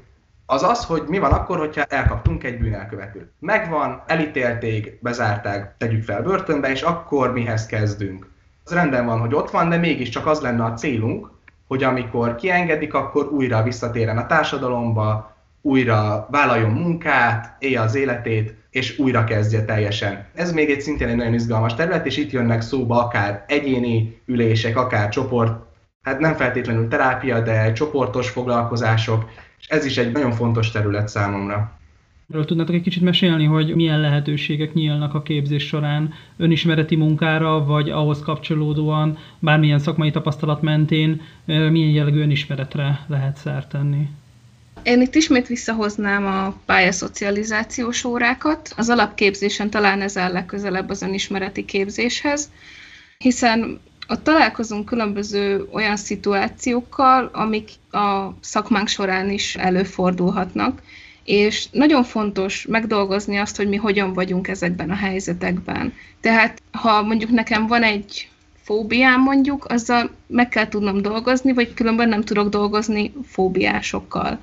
az 0.46 0.62
az, 0.62 0.84
hogy 0.84 1.02
mi 1.06 1.18
van 1.18 1.32
akkor, 1.32 1.58
hogyha 1.58 1.82
elkaptunk 1.82 2.44
egy 2.44 2.58
bűnelkövetőt. 2.58 3.32
Megvan, 3.38 4.02
elítélték, 4.06 4.98
bezárták, 5.02 5.74
tegyük 5.78 6.02
fel 6.02 6.22
börtönbe, 6.22 6.70
és 6.70 6.82
akkor 6.82 7.32
mihez 7.32 7.66
kezdünk. 7.66 8.30
Az 8.64 8.72
rendben 8.72 9.06
van, 9.06 9.20
hogy 9.20 9.34
ott 9.34 9.50
van, 9.50 9.68
de 9.68 9.76
mégiscsak 9.76 10.26
az 10.26 10.40
lenne 10.40 10.64
a 10.64 10.72
célunk, 10.72 11.30
hogy 11.66 11.82
amikor 11.82 12.34
kiengedik, 12.34 12.94
akkor 12.94 13.26
újra 13.26 13.62
visszatérjen 13.62 14.18
a 14.18 14.26
társadalomba, 14.26 15.36
újra 15.60 16.26
vállaljon 16.30 16.70
munkát, 16.70 17.56
élje 17.58 17.80
az 17.80 17.94
életét, 17.94 18.54
és 18.70 18.98
újra 18.98 19.24
kezdje 19.24 19.64
teljesen. 19.64 20.26
Ez 20.34 20.52
még 20.52 20.70
egy 20.70 20.80
szintén 20.80 21.08
egy 21.08 21.16
nagyon 21.16 21.34
izgalmas 21.34 21.74
terület, 21.74 22.06
és 22.06 22.16
itt 22.16 22.30
jönnek 22.30 22.60
szóba 22.60 23.04
akár 23.04 23.44
egyéni 23.46 24.22
ülések, 24.26 24.76
akár 24.76 25.08
csoport, 25.08 25.64
hát 26.02 26.18
nem 26.18 26.34
feltétlenül 26.34 26.88
terápia, 26.88 27.40
de 27.40 27.72
csoportos 27.72 28.30
foglalkozások, 28.30 29.24
ez 29.68 29.84
is 29.84 29.96
egy 29.96 30.12
nagyon 30.12 30.32
fontos 30.32 30.70
terület 30.70 31.08
számomra. 31.08 31.78
Erről 32.30 32.44
tudnátok 32.44 32.74
egy 32.74 32.82
kicsit 32.82 33.02
mesélni, 33.02 33.44
hogy 33.44 33.74
milyen 33.74 34.00
lehetőségek 34.00 34.74
nyílnak 34.74 35.14
a 35.14 35.22
képzés 35.22 35.66
során 35.66 36.14
önismereti 36.36 36.96
munkára, 36.96 37.64
vagy 37.64 37.90
ahhoz 37.90 38.20
kapcsolódóan 38.20 39.18
bármilyen 39.38 39.78
szakmai 39.78 40.10
tapasztalat 40.10 40.62
mentén 40.62 41.20
milyen 41.44 41.90
jellegű 41.90 42.20
önismeretre 42.20 43.04
lehet 43.06 43.36
szert 43.36 43.68
tenni? 43.68 44.08
Én 44.82 45.00
itt 45.00 45.14
ismét 45.14 45.46
visszahoznám 45.46 46.26
a 46.26 46.54
pályaszocializációs 46.64 48.04
órákat. 48.04 48.74
Az 48.76 48.88
alapképzésen 48.88 49.70
talán 49.70 50.00
ez 50.00 50.16
áll 50.16 50.32
legközelebb 50.32 50.88
az 50.88 51.02
önismereti 51.02 51.64
képzéshez, 51.64 52.50
hiszen 53.18 53.80
ott 54.08 54.22
találkozunk 54.22 54.84
különböző 54.84 55.68
olyan 55.72 55.96
szituációkkal, 55.96 57.30
amik 57.32 57.70
a 57.90 58.28
szakmánk 58.40 58.88
során 58.88 59.30
is 59.30 59.56
előfordulhatnak, 59.56 60.82
és 61.24 61.66
nagyon 61.70 62.04
fontos 62.04 62.66
megdolgozni 62.68 63.36
azt, 63.36 63.56
hogy 63.56 63.68
mi 63.68 63.76
hogyan 63.76 64.12
vagyunk 64.12 64.48
ezekben 64.48 64.90
a 64.90 64.94
helyzetekben. 64.94 65.92
Tehát, 66.20 66.62
ha 66.72 67.02
mondjuk 67.02 67.30
nekem 67.30 67.66
van 67.66 67.82
egy 67.82 68.28
fóbiám 68.62 69.20
mondjuk, 69.20 69.64
azzal 69.64 70.10
meg 70.26 70.48
kell 70.48 70.68
tudnom 70.68 71.02
dolgozni, 71.02 71.52
vagy 71.52 71.74
különben 71.74 72.08
nem 72.08 72.22
tudok 72.22 72.48
dolgozni 72.48 73.12
fóbiásokkal. 73.26 74.40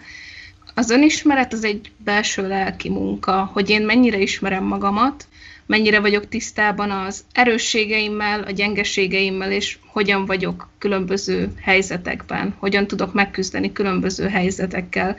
Az 0.73 0.89
önismeret 0.89 1.53
az 1.53 1.63
egy 1.63 1.91
belső 1.97 2.47
lelki 2.47 2.89
munka, 2.89 3.49
hogy 3.53 3.69
én 3.69 3.81
mennyire 3.81 4.17
ismerem 4.17 4.63
magamat, 4.63 5.27
mennyire 5.65 5.99
vagyok 5.99 6.27
tisztában 6.27 6.91
az 6.91 7.23
erősségeimmel, 7.31 8.43
a 8.43 8.51
gyengeségeimmel, 8.51 9.51
és 9.51 9.77
hogyan 9.85 10.25
vagyok 10.25 10.69
különböző 10.77 11.53
helyzetekben, 11.61 12.55
hogyan 12.57 12.87
tudok 12.87 13.13
megküzdeni 13.13 13.71
különböző 13.71 14.27
helyzetekkel. 14.27 15.17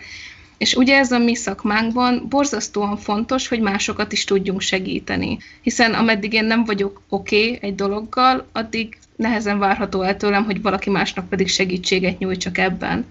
És 0.58 0.74
ugye 0.74 0.98
ez 0.98 1.12
a 1.12 1.18
mi 1.18 1.34
szakmánkban 1.34 2.26
borzasztóan 2.28 2.96
fontos, 2.96 3.48
hogy 3.48 3.60
másokat 3.60 4.12
is 4.12 4.24
tudjunk 4.24 4.60
segíteni. 4.60 5.38
Hiszen 5.62 5.94
ameddig 5.94 6.32
én 6.32 6.44
nem 6.44 6.64
vagyok 6.64 7.00
oké 7.08 7.36
okay 7.36 7.58
egy 7.60 7.74
dologgal, 7.74 8.46
addig 8.52 8.98
nehezen 9.16 9.58
várható 9.58 10.02
el 10.02 10.16
tőlem, 10.16 10.44
hogy 10.44 10.62
valaki 10.62 10.90
másnak 10.90 11.28
pedig 11.28 11.48
segítséget 11.48 12.18
nyújtsak 12.18 12.58
ebben. 12.58 13.06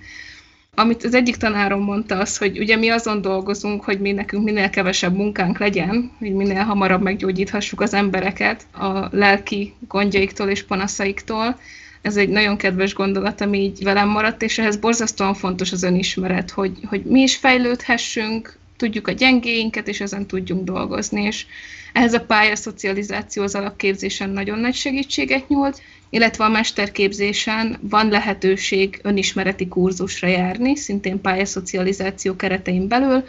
Amit 0.75 1.03
az 1.03 1.13
egyik 1.13 1.36
tanárom 1.36 1.82
mondta 1.82 2.18
az, 2.18 2.38
hogy 2.38 2.60
ugye 2.60 2.75
mi 2.75 2.89
azon 2.89 3.22
dolgozunk, 3.22 3.84
hogy 3.84 4.00
mi 4.00 4.12
nekünk 4.12 4.44
minél 4.44 4.70
kevesebb 4.70 5.15
munkánk 5.15 5.60
legyen, 5.60 6.12
hogy 6.20 6.34
minél 6.34 6.63
hamarabb 6.63 7.01
meggyógyíthassuk 7.01 7.82
az 7.82 7.94
embereket 7.94 8.65
a 8.72 9.08
lelki 9.12 9.74
gondjaiktól 9.88 10.50
és 10.50 10.63
panaszaiktól. 10.63 11.60
Ez 12.01 12.18
egy 12.18 12.30
nagyon 12.30 12.58
kedves 12.58 12.94
gondolat, 12.94 13.42
ami 13.42 13.60
így 13.60 13.84
velem 13.84 14.10
maradt, 14.10 14.42
és 14.42 14.58
ehhez 14.58 14.77
borzasztóan 14.77 15.34
fontos 15.34 15.72
az 15.72 15.84
önismeret, 15.84 16.51
hogy, 16.51 16.77
hogy 16.86 17.03
mi 17.03 17.22
is 17.22 17.36
fejlődhessünk, 17.36 18.58
tudjuk 18.77 19.08
a 19.08 19.12
gyengéinket, 19.12 19.88
és 19.88 20.01
ezen 20.01 20.25
tudjunk 20.25 20.63
dolgozni, 20.63 21.24
és 21.24 21.46
ehhez 21.93 22.13
a 22.13 22.21
pályaszocializáció 22.25 23.43
az 23.43 23.55
alapképzésen 23.55 24.29
nagyon 24.29 24.59
nagy 24.59 24.73
segítséget 24.73 25.47
nyújt, 25.47 25.81
illetve 26.09 26.43
a 26.43 26.50
mesterképzésen 26.50 27.77
van 27.81 28.09
lehetőség 28.09 29.00
önismereti 29.01 29.67
kurzusra 29.67 30.27
járni, 30.27 30.75
szintén 30.75 31.21
pályaszocializáció 31.21 32.35
keretein 32.35 32.88
belül, 32.88 33.23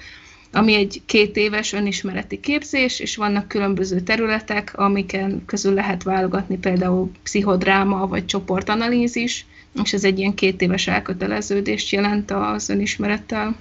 ami 0.53 0.75
egy 0.75 1.03
két 1.07 1.37
éves 1.37 1.73
önismereti 1.73 2.41
képzés, 2.41 3.01
és 3.01 3.17
vannak 3.17 3.49
különböző 3.49 4.01
területek, 4.01 4.79
amiken 4.79 5.43
közül 5.47 5.75
lehet 5.75 6.03
válogatni 6.03 6.59
például 6.59 7.11
pszichodráma 7.23 8.07
vagy 8.07 8.27
csoportanalízis, 8.27 9.47
és 9.83 9.93
ez 9.93 10.05
egy 10.05 10.19
ilyen 10.19 10.35
két 10.35 10.61
éves 10.63 10.87
elköteleződést 10.87 11.93
jelent 11.93 12.31
az 12.31 12.69
önismerettel. 12.69 13.57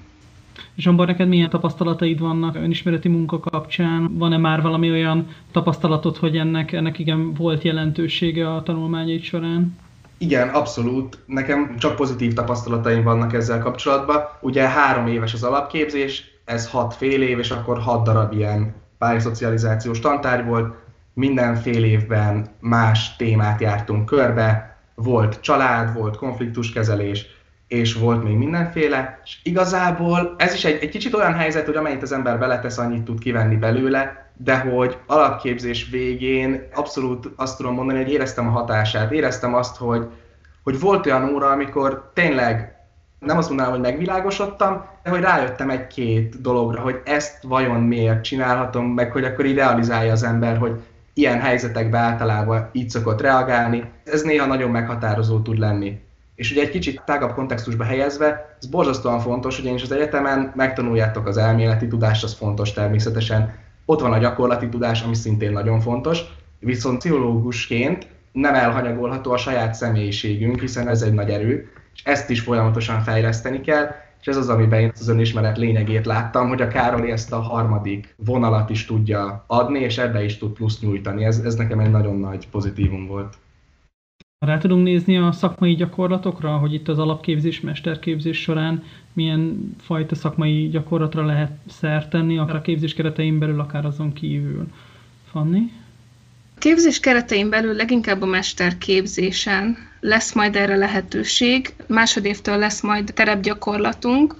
Zsombar, 0.75 1.07
neked 1.07 1.27
milyen 1.27 1.50
tapasztalataid 1.50 2.19
vannak 2.19 2.55
önismereti 2.55 3.07
munka 3.07 3.39
kapcsán? 3.39 4.17
Van-e 4.17 4.38
már 4.38 4.62
valami 4.62 4.91
olyan 4.91 5.27
tapasztalatod, 5.51 6.17
hogy 6.17 6.38
ennek, 6.38 6.72
ennek 6.72 7.00
igen 7.00 7.33
volt 7.33 7.63
jelentősége 7.63 8.53
a 8.53 8.63
tanulmányaid 8.63 9.22
során? 9.22 9.77
Igen, 10.17 10.50
abszolút. 10.50 11.17
Nekem 11.25 11.75
csak 11.77 11.95
pozitív 11.95 12.33
tapasztalataim 12.33 13.03
vannak 13.03 13.33
ezzel 13.33 13.60
kapcsolatban. 13.60 14.22
Ugye 14.41 14.67
három 14.67 15.07
éves 15.07 15.33
az 15.33 15.43
alapképzés, 15.43 16.24
ez 16.45 16.69
hat 16.69 16.93
fél 16.93 17.22
év, 17.22 17.39
és 17.39 17.51
akkor 17.51 17.79
hat 17.79 18.03
darab 18.03 18.33
ilyen 18.33 18.74
pályaszocializációs 18.98 20.00
tantárgy 20.00 20.45
volt. 20.45 20.75
Minden 21.13 21.55
fél 21.55 21.83
évben 21.83 22.48
más 22.60 23.15
témát 23.15 23.62
jártunk 23.62 24.05
körbe. 24.05 24.77
Volt 24.95 25.41
család, 25.41 25.93
volt 25.93 26.17
konfliktuskezelés, 26.17 27.25
és 27.74 27.94
volt 27.94 28.24
még 28.24 28.36
mindenféle, 28.36 29.20
és 29.24 29.38
igazából 29.44 30.36
ez 30.38 30.53
is 30.53 30.65
egy, 30.65 30.77
egy 30.82 30.89
kicsit 30.89 31.13
olyan 31.13 31.34
helyzet, 31.34 31.65
hogy 31.65 31.75
amennyit 31.75 32.01
az 32.01 32.12
ember 32.12 32.39
beletesz, 32.39 32.77
annyit 32.77 33.03
tud 33.03 33.20
kivenni 33.20 33.56
belőle, 33.56 34.32
de 34.38 34.58
hogy 34.58 34.98
alapképzés 35.06 35.89
végén 35.89 36.68
abszolút 36.74 37.30
azt 37.36 37.58
tudom 37.58 37.74
mondani, 37.74 38.01
hogy 38.01 38.12
éreztem 38.12 38.48
a 38.48 38.51
hatását. 38.51 39.12
Éreztem 39.12 39.53
azt, 39.53 39.77
hogy, 39.77 40.08
hogy 40.63 40.80
volt 40.80 41.06
olyan 41.06 41.34
óra, 41.34 41.48
amikor 41.50 42.12
tényleg 42.13 42.75
nem 43.20 43.38
azt 43.38 43.48
mondanám, 43.48 43.72
hogy 43.72 43.82
megvilágosodtam, 43.82 44.86
de 45.03 45.10
hogy 45.10 45.22
rájöttem 45.22 45.70
egy-két 45.70 46.42
dologra, 46.42 46.82
hogy 46.82 47.01
ezt 47.06 47.44
vajon 47.44 47.82
miért 47.82 48.24
csinálhatom, 48.24 48.86
meg 48.86 49.12
hogy 49.12 49.24
akkor 49.24 49.46
idealizálja 49.46 50.12
az 50.12 50.24
ember, 50.24 50.58
hogy 50.58 50.82
ilyen 51.13 51.39
helyzetekben 51.39 52.01
általában 52.01 52.70
így 52.72 52.89
szokott 52.89 53.22
reagálni. 53.22 53.92
Ez 54.03 54.22
néha 54.22 54.46
nagyon 54.46 54.72
meghatározó 54.72 55.39
tud 55.39 55.58
lenni. 55.58 56.01
És 56.36 56.52
ugye 56.52 56.62
egy 56.62 56.70
kicsit 56.70 57.02
tágabb 57.06 57.34
kontextusba 57.34 57.84
helyezve, 57.84 58.56
ez 58.60 58.68
borzasztóan 58.68 59.20
fontos, 59.20 59.56
hogy 59.56 59.66
én 59.66 59.74
is 59.74 59.84
az 59.84 59.92
egyetemen 59.92 60.52
megtanuljátok 60.56 61.28
az 61.28 61.38
elméleti 61.38 61.88
tudást, 61.88 62.24
az 62.24 62.34
fontos 62.34 62.74
természetesen. 62.74 63.54
Ott 63.86 64.02
van 64.02 64.13
a 64.13 64.18
gyakorlati 64.18 64.70
tudás, 64.70 65.02
ami 65.02 65.16
szintén 65.16 65.52
nagyon 65.52 65.80
fontos, 65.80 66.22
viszont 66.60 66.98
pszichológusként 66.98 68.08
nem 68.32 68.54
elhanyagolható 68.54 69.32
a 69.32 69.38
saját 69.38 69.74
személyiségünk, 69.74 70.60
hiszen 70.60 70.88
ez 70.88 71.02
egy 71.02 71.13
nagy 71.13 71.30
erő, 71.30 71.72
és 71.96 72.04
ezt 72.04 72.30
is 72.30 72.40
folyamatosan 72.40 73.02
fejleszteni 73.02 73.62
kell, 73.62 73.88
és 74.22 74.28
ez 74.28 74.38
az, 74.38 74.50
amiben 74.50 74.80
én 74.80 74.92
az 75.00 75.08
önismeret 75.08 75.58
lényegét 75.58 76.06
láttam, 76.06 76.48
hogy 76.48 76.62
a 76.62 76.68
Károly 76.68 77.12
ezt 77.12 77.34
a 77.34 77.40
harmadik 77.40 78.16
vonalat 78.18 78.70
is 78.70 78.86
tudja 78.86 79.44
adni, 79.48 79.80
és 79.80 79.98
ebbe 79.98 80.24
is 80.24 80.38
tud 80.38 80.54
plusz 80.54 80.80
nyújtani. 80.80 81.25
Ez, 81.25 81.40
ez 81.40 81.56
nekem 81.56 81.80
egy 81.80 81.92
nagyon 81.92 82.20
nagy 82.20 82.50
pozitívum 82.50 83.08
volt. 83.08 83.34
Rá 84.45 84.57
tudunk 84.57 84.83
nézni 84.83 85.17
a 85.17 85.31
szakmai 85.31 85.75
gyakorlatokra, 85.75 86.57
hogy 86.57 86.73
itt 86.73 86.88
az 86.88 87.00
alapképzés, 87.00 87.62
mesterképzés 87.62 88.41
során 88.41 88.83
milyen 89.13 89.75
fajta 89.81 90.15
szakmai 90.15 90.69
gyakorlatra 90.69 91.25
lehet 91.25 91.51
szert 91.69 92.09
tenni, 92.09 92.38
akár 92.38 92.55
a 92.55 92.62
képzés 92.62 92.93
keretein 92.93 93.39
belül, 93.39 93.59
akár 93.59 93.85
azon 93.85 94.13
kívül. 94.13 94.67
Fanni? 95.31 95.71
A 96.55 96.59
képzés 96.59 97.00
keretein 97.00 97.50
belül 97.50 97.73
leginkább 97.73 98.21
a 98.21 98.25
mesterképzésen 98.25 99.77
lesz 100.00 100.33
majd 100.33 100.55
erre 100.55 100.75
lehetőség. 100.75 101.73
Másodévtől 101.88 102.57
lesz 102.57 102.81
majd 102.81 103.12
terepgyakorlatunk. 103.13 104.35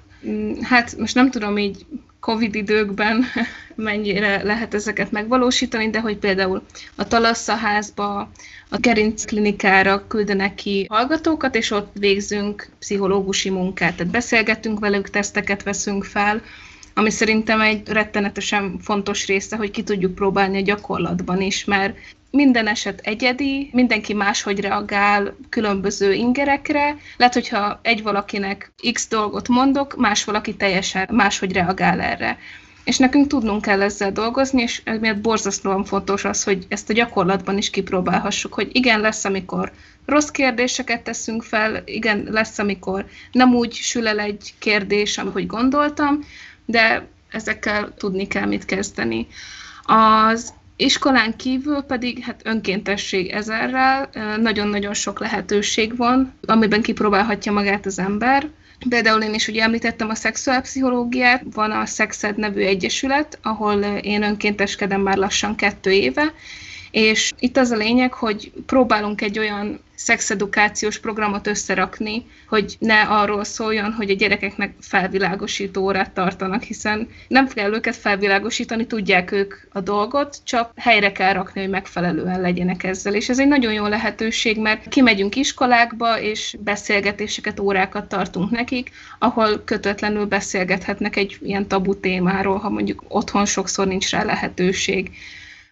Hát 0.62 0.98
most 0.98 1.15
nem 1.15 1.29
tudom 1.29 1.57
így 1.57 1.86
Covid 2.24 2.56
időkben 2.56 3.25
mennyire 3.75 4.44
lehet 4.44 4.74
ezeket 4.74 5.12
megvalósítani, 5.12 5.89
de 5.89 6.00
hogy 6.00 6.18
például 6.18 6.62
a 6.96 7.08
Talasszaházba, 7.08 8.30
a 8.70 8.77
Gerinc 8.77 9.25
klinikára 9.25 10.08
küldenek 10.08 10.56
ki 10.56 10.86
hallgatókat, 10.89 11.56
és 11.56 11.72
ott 11.72 11.92
végzünk 12.00 12.70
pszichológusi 12.80 13.50
munkát, 13.50 13.96
tehát 13.96 14.12
beszélgetünk 14.12 14.80
velük, 14.80 15.10
teszteket 15.10 15.63
veszünk 15.63 16.03
fel, 16.03 16.42
ami 16.94 17.10
szerintem 17.10 17.62
egy 17.62 17.88
rettenetesen 17.88 18.80
fontos 18.80 19.27
része, 19.27 19.56
hogy 19.56 19.72
ki 19.72 19.84
tudjuk 19.84 20.15
próbálni 20.15 20.58
a 20.58 20.62
gyakorlatban 20.63 21.42
is, 21.42 21.65
mert 21.65 21.98
minden 22.36 22.68
eset 22.68 23.00
egyedi, 23.00 23.70
mindenki 23.74 24.13
máshogy 24.13 24.60
reagál 24.60 25.36
különböző 25.50 26.13
ingerekre. 26.13 26.98
Lehet, 27.18 27.34
hogyha 27.34 27.80
egy 27.82 28.04
valakinek 28.04 28.74
x 28.94 29.08
dolgot 29.08 29.48
mondok, 29.48 29.96
más 29.96 30.24
valaki 30.24 30.56
teljesen 30.56 31.08
máshogy 31.12 31.52
reagál 31.52 32.02
erre. 32.02 32.38
És 32.84 32.98
nekünk 32.98 33.28
tudnunk 33.28 33.62
kell 33.62 33.82
ezzel 33.82 34.12
dolgozni, 34.12 34.62
és 34.62 34.82
miért 35.00 35.22
borzasztóan 35.22 35.84
fontos 35.84 36.25
az, 36.25 36.44
hogy 36.44 36.66
ezt 36.70 36.90
a 36.90 36.94
gyakorlatban 36.94 37.58
is 37.58 37.70
kipróbálhassuk, 37.70 38.54
hogy 38.54 38.70
igen, 38.72 39.00
lesz, 39.00 39.25
amikor 39.25 39.72
rossz 40.06 40.30
kérdéseket 40.30 41.04
teszünk 41.04 41.44
fel, 41.44 41.82
igen, 41.86 42.28
lesz, 42.30 42.60
amikor 42.60 43.06
nem 43.32 43.56
úgy 43.56 43.74
sül 43.74 44.08
el 44.08 44.20
egy 44.20 44.54
kérdés, 44.60 45.18
ahogy 45.18 45.46
gondoltam, 45.46 46.20
de 46.66 47.08
ezekkel 47.30 47.94
tudni 47.98 48.28
kell 48.28 48.46
mit 48.46 48.66
kezdeni. 48.66 49.28
Az 49.84 50.54
iskolán 50.75 51.36
kívül 51.36 51.82
pedig 51.82 52.20
hát 52.20 52.42
önkéntesség 52.44 53.30
ezerrel, 53.30 54.10
nagyon-nagyon 54.38 54.94
sok 54.94 55.20
lehetőség 55.20 55.98
van, 55.98 56.34
amiben 56.46 56.82
kipróbálhatja 56.82 57.51
magát 57.51 57.86
az 57.86 58.00
ember. 58.00 58.50
Például 58.89 59.22
én 59.22 59.34
is 59.34 59.48
ugye 59.48 59.63
említettem 59.63 60.10
a 60.10 60.15
szexuálpszichológiát, 60.15 61.44
van 61.53 61.72
a 61.72 61.86
Szexed 61.86 62.38
nevű 62.38 62.62
egyesület, 62.62 63.40
ahol 63.42 63.83
én 63.83 64.24
önkénteskedem 64.24 65.01
már 65.01 65.18
lassan 65.18 65.55
kettő 65.55 65.92
éve, 65.92 66.33
és 66.94 67.32
itt 67.40 67.58
az 67.58 67.72
a 67.72 67.75
lényeg, 67.75 68.14
hogy 68.14 68.51
próbálunk 68.66 69.22
egy 69.22 69.40
olyan 69.40 69.79
szexedukációs 69.96 71.00
programot 71.00 71.48
összerakni, 71.48 72.25
hogy 72.48 72.75
ne 72.79 73.01
arról 73.01 73.44
szóljon, 73.44 73.92
hogy 73.92 74.10
a 74.10 74.14
gyerekeknek 74.16 74.74
felvilágosító 74.79 75.84
órát 75.84 76.12
tartanak, 76.12 76.64
hiszen 76.64 77.08
nem 77.27 77.48
kell 77.48 77.74
őket 77.74 77.96
felvilágosítani, 77.96 78.88
tudják 78.88 79.32
ők 79.32 79.53
a 79.72 79.82
dolgot, 79.82 80.38
csak 80.44 80.72
helyre 80.75 81.12
kell 81.12 81.34
rakni, 81.34 81.62
hogy 81.62 81.70
megfelelően 81.70 82.42
legyenek 82.42 82.84
ezzel. 82.84 83.14
És 83.14 83.29
ez 83.29 83.40
egy 83.40 83.48
nagyon 83.48 83.74
jó 83.74 83.86
lehetőség, 83.88 84.60
mert 84.60 84.88
kimegyünk 84.88 85.36
iskolákba, 85.36 86.20
és 86.20 86.56
beszélgetéseket, 86.60 87.60
órákat 87.60 88.08
tartunk 88.08 88.51
nekik, 88.51 88.92
ahol 89.20 89.64
kötetlenül 89.66 90.25
beszélgethetnek 90.25 91.16
egy 91.16 91.38
ilyen 91.42 91.68
tabu 91.68 92.00
témáról, 92.00 92.58
ha 92.58 92.70
mondjuk 92.70 93.03
otthon 93.08 93.46
sokszor 93.46 93.88
nincs 93.88 94.10
rá 94.10 94.24
lehetőség 94.24 95.12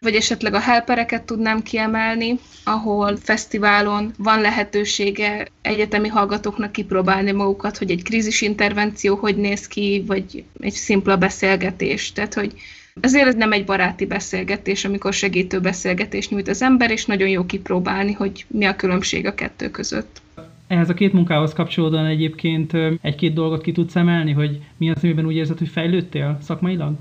vagy 0.04 0.16
esetleg 0.16 0.54
a 0.54 0.60
helpereket 0.60 1.24
tudnám 1.24 1.62
kiemelni, 1.62 2.36
ahol 2.64 3.18
fesztiválon 3.18 4.12
van 4.18 4.42
lehetősége 4.42 5.48
egyetemi 5.62 6.08
hallgatóknak 6.08 6.72
kipróbálni 6.72 7.32
magukat, 7.32 7.78
hogy 7.78 7.92
egy 7.92 8.04
krízisintervenció 8.04 9.16
hogy 9.16 9.36
néz 9.36 9.68
ki, 9.68 10.04
vagy 10.08 10.44
egy 10.60 10.72
szimpla 10.72 11.18
beszélgetés. 11.18 12.12
Tehát, 12.12 12.34
hogy 12.34 12.54
ezért 13.00 13.28
ez 13.28 13.36
nem 13.36 13.52
egy 13.52 13.66
baráti 13.66 14.06
beszélgetés, 14.06 14.86
amikor 14.86 15.14
segítő 15.14 15.60
beszélgetés 15.60 16.30
nyújt 16.30 16.48
az 16.48 16.62
ember, 16.62 16.92
és 16.92 17.06
nagyon 17.06 17.28
jó 17.28 17.46
kipróbálni, 17.46 18.12
hogy 18.12 18.46
mi 18.48 18.66
a 18.66 18.76
különbség 18.76 19.26
a 19.26 19.36
kettő 19.36 19.72
között. 19.72 20.22
Ehhez 20.68 20.90
a 20.90 20.94
két 20.94 21.14
munkához 21.14 21.54
kapcsolódóan 21.54 22.06
egyébként 22.06 22.74
egy-két 23.02 23.34
dolgot 23.34 23.62
ki 23.62 23.72
tudsz 23.72 23.96
emelni, 23.96 24.32
hogy 24.32 24.60
mi 24.78 24.92
az, 24.92 25.04
amiben 25.04 25.26
úgy 25.26 25.36
érzed, 25.36 25.58
hogy 25.58 25.70
fejlődtél 25.70 26.38
szakmailag? 26.42 26.94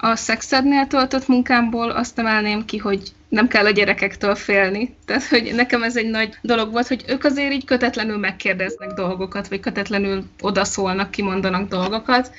A 0.00 0.16
szexednél 0.16 0.86
töltött 0.86 1.28
munkámból 1.28 1.90
azt 1.90 2.18
emelném 2.18 2.64
ki, 2.64 2.76
hogy 2.76 3.12
nem 3.28 3.48
kell 3.48 3.64
a 3.64 3.70
gyerekektől 3.70 4.34
félni. 4.34 4.96
Tehát, 5.04 5.24
hogy 5.24 5.52
nekem 5.54 5.82
ez 5.82 5.96
egy 5.96 6.10
nagy 6.10 6.38
dolog 6.42 6.70
volt, 6.72 6.88
hogy 6.88 7.04
ők 7.06 7.24
azért 7.24 7.52
így 7.52 7.64
kötetlenül 7.64 8.16
megkérdeznek 8.16 8.92
dolgokat, 8.92 9.48
vagy 9.48 9.60
kötetlenül 9.60 10.24
odaszólnak, 10.40 11.10
kimondanak 11.10 11.68
dolgokat, 11.68 12.30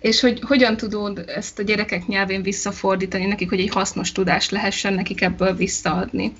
és 0.00 0.20
hogy 0.20 0.40
hogyan 0.46 0.76
tudod 0.76 1.24
ezt 1.26 1.58
a 1.58 1.62
gyerekek 1.62 2.06
nyelvén 2.06 2.42
visszafordítani 2.42 3.26
nekik, 3.26 3.48
hogy 3.48 3.60
egy 3.60 3.72
hasznos 3.72 4.12
tudás 4.12 4.50
lehessen 4.50 4.94
nekik 4.94 5.20
ebből 5.20 5.54
visszaadni. 5.54 6.32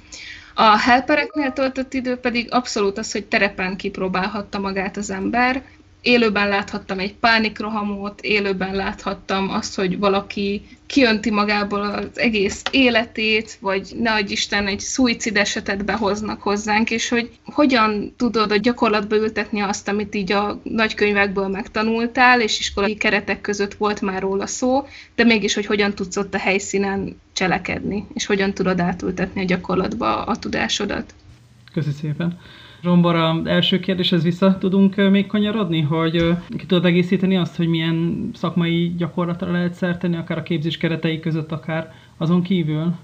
A 0.54 0.78
helpereknél 0.78 1.52
töltött 1.52 1.94
idő 1.94 2.16
pedig 2.16 2.52
abszolút 2.52 2.98
az, 2.98 3.12
hogy 3.12 3.24
terepen 3.24 3.76
kipróbálhatta 3.76 4.59
magát 4.59 4.96
az 4.96 5.11
ember, 5.11 5.62
élőben 6.02 6.48
láthattam 6.48 6.98
egy 6.98 7.14
pánikrohamot, 7.14 8.20
élőben 8.20 8.74
láthattam 8.74 9.50
azt, 9.50 9.74
hogy 9.74 9.98
valaki 9.98 10.62
kiönti 10.86 11.30
magából 11.30 11.80
az 11.80 12.18
egész 12.18 12.62
életét, 12.70 13.58
vagy 13.60 13.92
ne 13.98 14.12
adj 14.12 14.32
Isten, 14.32 14.66
egy 14.66 14.80
szuicid 14.80 15.36
esetet 15.36 15.84
behoznak 15.84 16.42
hozzánk, 16.42 16.90
és 16.90 17.08
hogy 17.08 17.30
hogyan 17.44 18.14
tudod 18.16 18.52
a 18.52 18.56
gyakorlatba 18.56 19.16
ültetni 19.16 19.60
azt, 19.60 19.88
amit 19.88 20.14
így 20.14 20.32
a 20.32 20.60
nagykönyvekből 20.62 21.48
megtanultál, 21.48 22.40
és 22.40 22.58
iskolai 22.58 22.96
keretek 22.96 23.40
között 23.40 23.74
volt 23.74 24.00
már 24.00 24.20
róla 24.20 24.46
szó, 24.46 24.86
de 25.14 25.24
mégis, 25.24 25.54
hogy 25.54 25.66
hogyan 25.66 25.94
tudsz 25.94 26.16
ott 26.16 26.34
a 26.34 26.38
helyszínen 26.38 27.20
cselekedni, 27.32 28.06
és 28.14 28.26
hogyan 28.26 28.54
tudod 28.54 28.80
átültetni 28.80 29.40
a 29.40 29.44
gyakorlatba 29.44 30.24
a 30.24 30.36
tudásodat. 30.36 31.14
Köszönöm 31.72 31.96
szépen. 32.00 32.38
Zsombor, 32.83 33.14
az 33.14 33.47
első 33.47 33.81
kérdéshez 33.81 34.23
vissza 34.23 34.59
tudunk 34.59 34.97
még 35.11 35.27
kanyarodni, 35.27 35.81
hogy 35.81 36.37
ki 36.59 36.66
tudod 36.66 36.85
egészíteni 36.85 37.37
azt, 37.37 37.57
hogy 37.57 37.69
milyen 37.69 38.31
szakmai 38.35 38.95
gyakorlatra 38.97 39.51
lehet 39.51 39.75
szerteni, 39.75 40.16
akár 40.16 40.38
a 40.38 40.43
képzés 40.43 40.77
keretei 40.77 41.21
között, 41.21 41.53
akár 41.53 41.93
azon 42.16 42.43
kívül? 42.43 42.95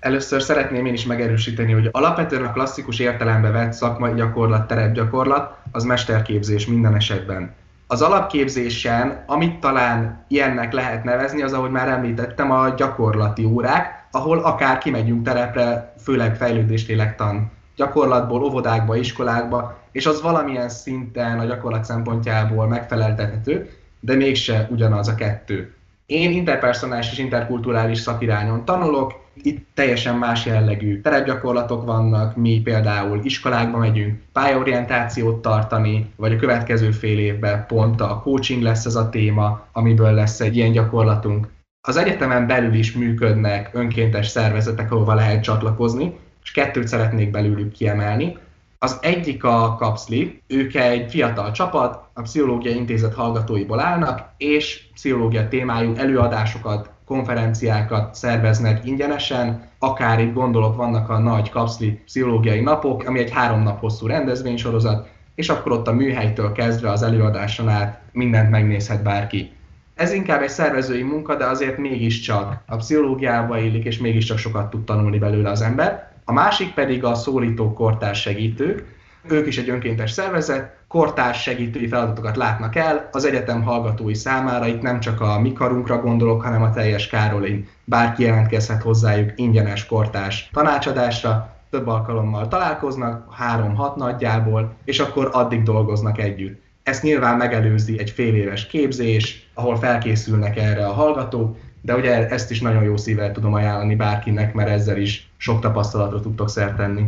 Először 0.00 0.42
szeretném 0.42 0.86
én 0.86 0.92
is 0.92 1.06
megerősíteni, 1.06 1.72
hogy 1.72 1.88
alapvetően 1.90 2.44
a 2.44 2.52
klasszikus 2.52 2.98
értelembe 2.98 3.50
vett 3.50 3.72
szakmai 3.72 4.14
gyakorlat, 4.14 4.66
terepgyakorlat, 4.66 5.58
az 5.72 5.84
mesterképzés 5.84 6.66
minden 6.66 6.94
esetben. 6.94 7.54
Az 7.86 8.02
alapképzésen, 8.02 9.24
amit 9.26 9.60
talán 9.60 10.24
ilyennek 10.28 10.72
lehet 10.72 11.04
nevezni, 11.04 11.42
az, 11.42 11.52
ahogy 11.52 11.70
már 11.70 11.88
említettem, 11.88 12.50
a 12.50 12.74
gyakorlati 12.74 13.44
órák, 13.44 14.06
ahol 14.10 14.38
akár 14.38 14.78
kimegyünk 14.78 15.24
terepre, 15.24 15.94
főleg 16.02 16.36
fejlődéslélektan 16.36 17.50
gyakorlatból, 17.76 18.42
óvodákba, 18.42 18.96
iskolákba, 18.96 19.78
és 19.92 20.06
az 20.06 20.22
valamilyen 20.22 20.68
szinten 20.68 21.38
a 21.38 21.44
gyakorlat 21.44 21.84
szempontjából 21.84 22.66
megfeleltethető, 22.66 23.70
de 24.00 24.14
mégse 24.14 24.68
ugyanaz 24.70 25.08
a 25.08 25.14
kettő. 25.14 25.74
Én 26.06 26.30
interpersonális 26.30 27.12
és 27.12 27.18
interkulturális 27.18 27.98
szakirányon 27.98 28.64
tanulok, 28.64 29.24
itt 29.42 29.66
teljesen 29.74 30.16
más 30.16 30.46
jellegű 30.46 31.00
terepgyakorlatok 31.00 31.84
vannak, 31.84 32.36
mi 32.36 32.60
például 32.64 33.20
iskolákba 33.22 33.78
megyünk 33.78 34.20
pályaorientációt 34.32 35.42
tartani, 35.42 36.12
vagy 36.16 36.32
a 36.32 36.36
következő 36.36 36.90
fél 36.90 37.18
évben 37.18 37.66
pont 37.66 38.00
a 38.00 38.20
coaching 38.22 38.62
lesz 38.62 38.84
ez 38.84 38.94
a 38.94 39.08
téma, 39.08 39.66
amiből 39.72 40.12
lesz 40.12 40.40
egy 40.40 40.56
ilyen 40.56 40.72
gyakorlatunk. 40.72 41.48
Az 41.88 41.96
egyetemen 41.96 42.46
belül 42.46 42.74
is 42.74 42.92
működnek 42.92 43.70
önkéntes 43.72 44.26
szervezetek, 44.26 44.92
ahova 44.92 45.14
lehet 45.14 45.42
csatlakozni, 45.42 46.18
és 46.46 46.52
kettőt 46.52 46.88
szeretnék 46.88 47.30
belőlük 47.30 47.72
kiemelni. 47.72 48.36
Az 48.78 48.98
egyik 49.02 49.44
a 49.44 49.76
Kapszli, 49.78 50.42
ők 50.46 50.74
egy 50.74 51.10
fiatal 51.10 51.50
csapat, 51.50 52.08
a 52.14 52.22
Pszichológia 52.22 52.70
Intézet 52.70 53.14
hallgatóiból 53.14 53.80
állnak, 53.80 54.28
és 54.36 54.82
pszichológia 54.94 55.48
témájú 55.48 55.92
előadásokat, 55.96 56.90
konferenciákat 57.06 58.14
szerveznek 58.14 58.84
ingyenesen, 58.84 59.68
akár 59.78 60.20
itt 60.20 60.32
gondolok, 60.32 60.76
vannak 60.76 61.08
a 61.08 61.18
nagy 61.18 61.50
kapszli 61.50 61.90
pszichológiai 62.04 62.60
napok, 62.60 63.04
ami 63.06 63.18
egy 63.18 63.30
három 63.30 63.62
nap 63.62 63.80
hosszú 63.80 64.06
rendezvénysorozat, 64.06 65.08
és 65.34 65.48
akkor 65.48 65.72
ott 65.72 65.88
a 65.88 65.92
műhelytől 65.92 66.52
kezdve 66.52 66.90
az 66.90 67.02
előadáson 67.02 67.68
át 67.68 68.00
mindent 68.12 68.50
megnézhet 68.50 69.02
bárki. 69.02 69.50
Ez 69.94 70.12
inkább 70.12 70.42
egy 70.42 70.48
szervezői 70.48 71.02
munka, 71.02 71.36
de 71.36 71.44
azért 71.44 71.78
mégiscsak 71.78 72.62
a 72.66 72.76
pszichológiába 72.76 73.58
illik, 73.58 73.84
és 73.84 73.98
mégiscsak 73.98 74.38
sokat 74.38 74.70
tud 74.70 74.84
tanulni 74.84 75.18
belőle 75.18 75.50
az 75.50 75.62
ember. 75.62 76.14
A 76.28 76.32
másik 76.32 76.74
pedig 76.74 77.04
a 77.04 77.14
szólító 77.14 77.72
kortárs 77.72 78.20
segítők. 78.20 78.94
Ők 79.28 79.46
is 79.46 79.58
egy 79.58 79.68
önkéntes 79.68 80.10
szervezet, 80.10 80.76
kortárs 80.88 81.42
segítői 81.42 81.88
feladatokat 81.88 82.36
látnak 82.36 82.76
el 82.76 83.08
az 83.12 83.24
egyetem 83.24 83.62
hallgatói 83.62 84.14
számára. 84.14 84.66
Itt 84.66 84.82
nem 84.82 85.00
csak 85.00 85.20
a 85.20 85.40
mi 85.40 85.52
karunkra 85.52 86.00
gondolok, 86.00 86.42
hanem 86.42 86.62
a 86.62 86.70
teljes 86.70 87.08
Károlin. 87.08 87.68
Bárki 87.84 88.22
jelentkezhet 88.22 88.82
hozzájuk 88.82 89.32
ingyenes 89.36 89.86
kortárs 89.86 90.48
tanácsadásra, 90.52 91.56
több 91.70 91.86
alkalommal 91.86 92.48
találkoznak, 92.48 93.34
három-hat 93.34 93.96
nagyjából, 93.96 94.74
és 94.84 94.98
akkor 94.98 95.28
addig 95.32 95.62
dolgoznak 95.62 96.18
együtt. 96.18 96.62
Ezt 96.82 97.02
nyilván 97.02 97.36
megelőzi 97.36 97.98
egy 97.98 98.10
fél 98.10 98.34
éves 98.34 98.66
képzés, 98.66 99.48
ahol 99.54 99.76
felkészülnek 99.76 100.56
erre 100.56 100.86
a 100.86 100.92
hallgatók, 100.92 101.56
de 101.86 101.94
ugye 101.94 102.28
ezt 102.28 102.50
is 102.50 102.60
nagyon 102.60 102.82
jó 102.82 102.96
szívvel 102.96 103.32
tudom 103.32 103.54
ajánlani 103.54 103.94
bárkinek, 103.94 104.54
mert 104.54 104.68
ezzel 104.68 104.98
is 104.98 105.28
sok 105.36 105.60
tapasztalatot 105.60 106.22
tudtok 106.22 106.48
szertenni. 106.48 107.02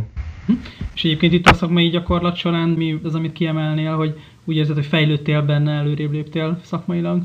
Hm? 0.45 0.53
És 0.93 1.03
egyébként 1.03 1.33
itt 1.33 1.47
a 1.47 1.53
szakmai 1.53 1.89
gyakorlat 1.89 2.35
során 2.35 2.69
mi 2.69 2.99
az, 3.03 3.15
amit 3.15 3.33
kiemelnél, 3.33 3.95
hogy 3.95 4.19
úgy 4.45 4.55
érzed, 4.55 4.75
hogy 4.75 4.85
fejlődtél 4.85 5.41
benne, 5.41 5.71
előrébb 5.71 6.11
léptél 6.11 6.59
szakmailag? 6.63 7.21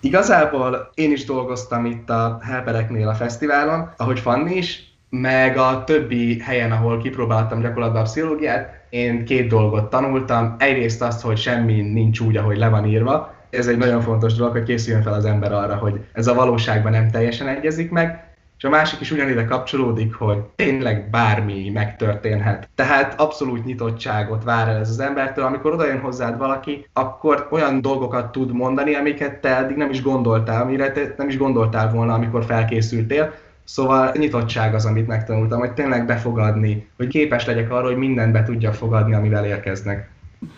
Igazából 0.00 0.90
én 0.94 1.12
is 1.12 1.24
dolgoztam 1.24 1.84
itt 1.84 2.10
a 2.10 2.38
Helpereknél 2.42 3.08
a 3.08 3.14
fesztiválon, 3.14 3.90
ahogy 3.96 4.20
Fanni 4.20 4.56
is, 4.56 4.84
meg 5.10 5.56
a 5.56 5.84
többi 5.84 6.38
helyen, 6.40 6.72
ahol 6.72 6.98
kipróbáltam 6.98 7.60
gyakorlatban 7.60 8.00
a 8.00 8.04
pszichológiát, 8.04 8.86
én 8.90 9.24
két 9.24 9.48
dolgot 9.48 9.90
tanultam. 9.90 10.54
Egyrészt 10.58 11.02
azt, 11.02 11.20
hogy 11.20 11.38
semmi 11.38 11.80
nincs 11.80 12.20
úgy, 12.20 12.36
ahogy 12.36 12.56
le 12.56 12.68
van 12.68 12.86
írva. 12.86 13.34
Ez 13.50 13.66
egy 13.66 13.76
nagyon 13.76 14.00
fontos 14.00 14.34
dolog, 14.34 14.52
hogy 14.52 14.62
készüljön 14.62 15.02
fel 15.02 15.12
az 15.12 15.24
ember 15.24 15.52
arra, 15.52 15.74
hogy 15.74 16.00
ez 16.12 16.26
a 16.26 16.34
valóságban 16.34 16.92
nem 16.92 17.10
teljesen 17.10 17.48
egyezik 17.48 17.90
meg. 17.90 18.24
És 18.58 18.66
a 18.66 18.70
másik 18.70 19.00
is 19.00 19.10
ugyanide 19.10 19.44
kapcsolódik, 19.44 20.14
hogy 20.14 20.38
tényleg 20.56 21.10
bármi 21.10 21.70
megtörténhet. 21.70 22.68
Tehát 22.74 23.20
abszolút 23.20 23.64
nyitottságot 23.64 24.44
vár 24.44 24.68
el 24.68 24.76
ez 24.76 24.88
az 24.88 25.00
embertől. 25.00 25.44
Amikor 25.44 25.72
odajön 25.72 26.00
hozzád 26.00 26.38
valaki, 26.38 26.88
akkor 26.92 27.48
olyan 27.50 27.80
dolgokat 27.80 28.32
tud 28.32 28.52
mondani, 28.52 28.94
amiket 28.94 29.40
te 29.40 29.56
eddig 29.56 29.76
nem 29.76 29.90
is 29.90 30.02
gondoltál, 30.02 30.62
amire 30.62 30.92
te 30.92 31.14
nem 31.16 31.28
is 31.28 31.36
gondoltál 31.36 31.90
volna, 31.90 32.14
amikor 32.14 32.44
felkészültél 32.44 33.32
Szóval 33.70 34.12
nyitottság 34.16 34.74
az, 34.74 34.84
amit 34.86 35.06
megtanultam, 35.06 35.58
hogy 35.58 35.72
tényleg 35.72 36.06
befogadni, 36.06 36.88
hogy 36.96 37.06
képes 37.06 37.46
legyek 37.46 37.70
arra, 37.70 37.86
hogy 37.86 37.96
mindent 37.96 38.32
be 38.32 38.42
tudjak 38.42 38.74
fogadni, 38.74 39.14
amivel 39.14 39.44
érkeznek. 39.44 40.10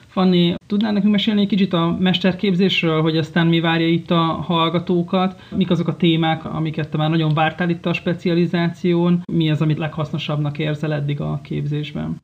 Fanni, 0.08 0.54
tudnál 0.66 0.92
nekünk 0.92 1.12
mesélni 1.12 1.40
egy 1.40 1.48
kicsit 1.48 1.72
a 1.72 1.96
mesterképzésről, 2.00 3.02
hogy 3.02 3.16
aztán 3.16 3.46
mi 3.46 3.60
várja 3.60 3.88
itt 3.88 4.10
a 4.10 4.22
hallgatókat, 4.22 5.40
mik 5.56 5.70
azok 5.70 5.88
a 5.88 5.96
témák, 5.96 6.44
amiket 6.44 6.88
te 6.88 6.96
már 6.96 7.10
nagyon 7.10 7.34
vártál 7.34 7.70
itt 7.70 7.86
a 7.86 7.92
specializáción, 7.92 9.22
mi 9.32 9.50
az, 9.50 9.60
amit 9.60 9.78
leghasznosabbnak 9.78 10.58
érzel 10.58 10.92
eddig 10.92 11.20
a 11.20 11.40
képzésben? 11.42 12.16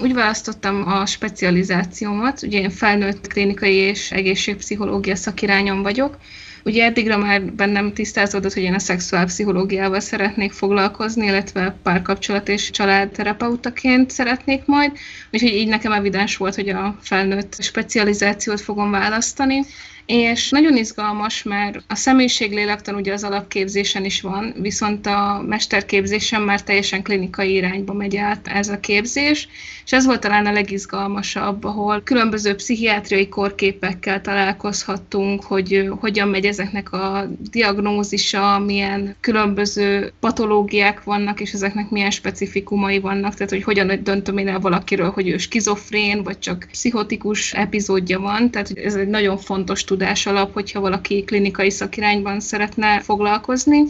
Úgy 0.00 0.14
választottam 0.14 0.86
a 0.86 1.06
specializációmat, 1.06 2.42
ugye 2.42 2.60
én 2.60 2.70
felnőtt 2.70 3.26
klinikai 3.26 3.74
és 3.74 4.12
egészségpszichológia 4.12 5.16
szakirányon 5.16 5.82
vagyok, 5.82 6.18
Ugye 6.64 6.84
eddigra 6.84 7.18
már 7.18 7.42
bennem 7.42 7.92
tisztázódott, 7.92 8.52
hogy 8.52 8.62
én 8.62 8.74
a 8.74 8.78
szexuálpszichológiával 8.78 10.00
szeretnék 10.00 10.52
foglalkozni, 10.52 11.26
illetve 11.26 11.76
párkapcsolat 11.82 12.48
és 12.48 12.70
családterapeutaként 12.70 14.10
szeretnék 14.10 14.64
majd, 14.64 14.92
úgyhogy 15.32 15.54
így 15.54 15.68
nekem 15.68 15.92
evidens 15.92 16.36
volt, 16.36 16.54
hogy 16.54 16.68
a 16.68 16.96
felnőtt 17.00 17.62
specializációt 17.62 18.60
fogom 18.60 18.90
választani 18.90 19.64
és 20.10 20.50
nagyon 20.50 20.76
izgalmas, 20.76 21.42
mert 21.42 21.82
a 21.86 21.94
személyiség 21.94 22.52
lélektan 22.52 22.94
ugye 22.94 23.12
az 23.12 23.24
alapképzésen 23.24 24.04
is 24.04 24.20
van, 24.20 24.54
viszont 24.60 25.06
a 25.06 25.44
mesterképzésen 25.46 26.42
már 26.42 26.62
teljesen 26.62 27.02
klinikai 27.02 27.54
irányba 27.54 27.92
megy 27.92 28.16
át 28.16 28.46
ez 28.46 28.68
a 28.68 28.80
képzés, 28.80 29.48
és 29.84 29.92
ez 29.92 30.06
volt 30.06 30.20
talán 30.20 30.46
a 30.46 30.52
legizgalmasabb, 30.52 31.64
ahol 31.64 32.02
különböző 32.02 32.54
pszichiátriai 32.54 33.28
korképekkel 33.28 34.20
találkozhattunk, 34.20 35.42
hogy 35.42 35.90
hogyan 36.00 36.28
megy 36.28 36.44
ezeknek 36.44 36.92
a 36.92 37.30
diagnózisa, 37.50 38.58
milyen 38.58 39.16
különböző 39.20 40.12
patológiák 40.20 41.04
vannak, 41.04 41.40
és 41.40 41.52
ezeknek 41.52 41.90
milyen 41.90 42.10
specifikumai 42.10 42.98
vannak, 42.98 43.34
tehát 43.34 43.52
hogy 43.52 43.62
hogyan 43.62 44.00
döntöm 44.02 44.38
én 44.38 44.48
el 44.48 44.60
valakiről, 44.60 45.10
hogy 45.10 45.28
ő 45.28 45.36
skizofrén, 45.36 46.22
vagy 46.22 46.38
csak 46.38 46.66
pszichotikus 46.70 47.52
epizódja 47.52 48.20
van, 48.20 48.50
tehát 48.50 48.70
ez 48.70 48.94
egy 48.94 49.08
nagyon 49.08 49.38
fontos 49.38 49.84
tud 49.84 49.99
tudás 50.00 50.26
alap, 50.26 50.52
hogyha 50.52 50.80
valaki 50.80 51.24
klinikai 51.24 51.70
szakirányban 51.70 52.40
szeretne 52.40 53.00
foglalkozni 53.00 53.84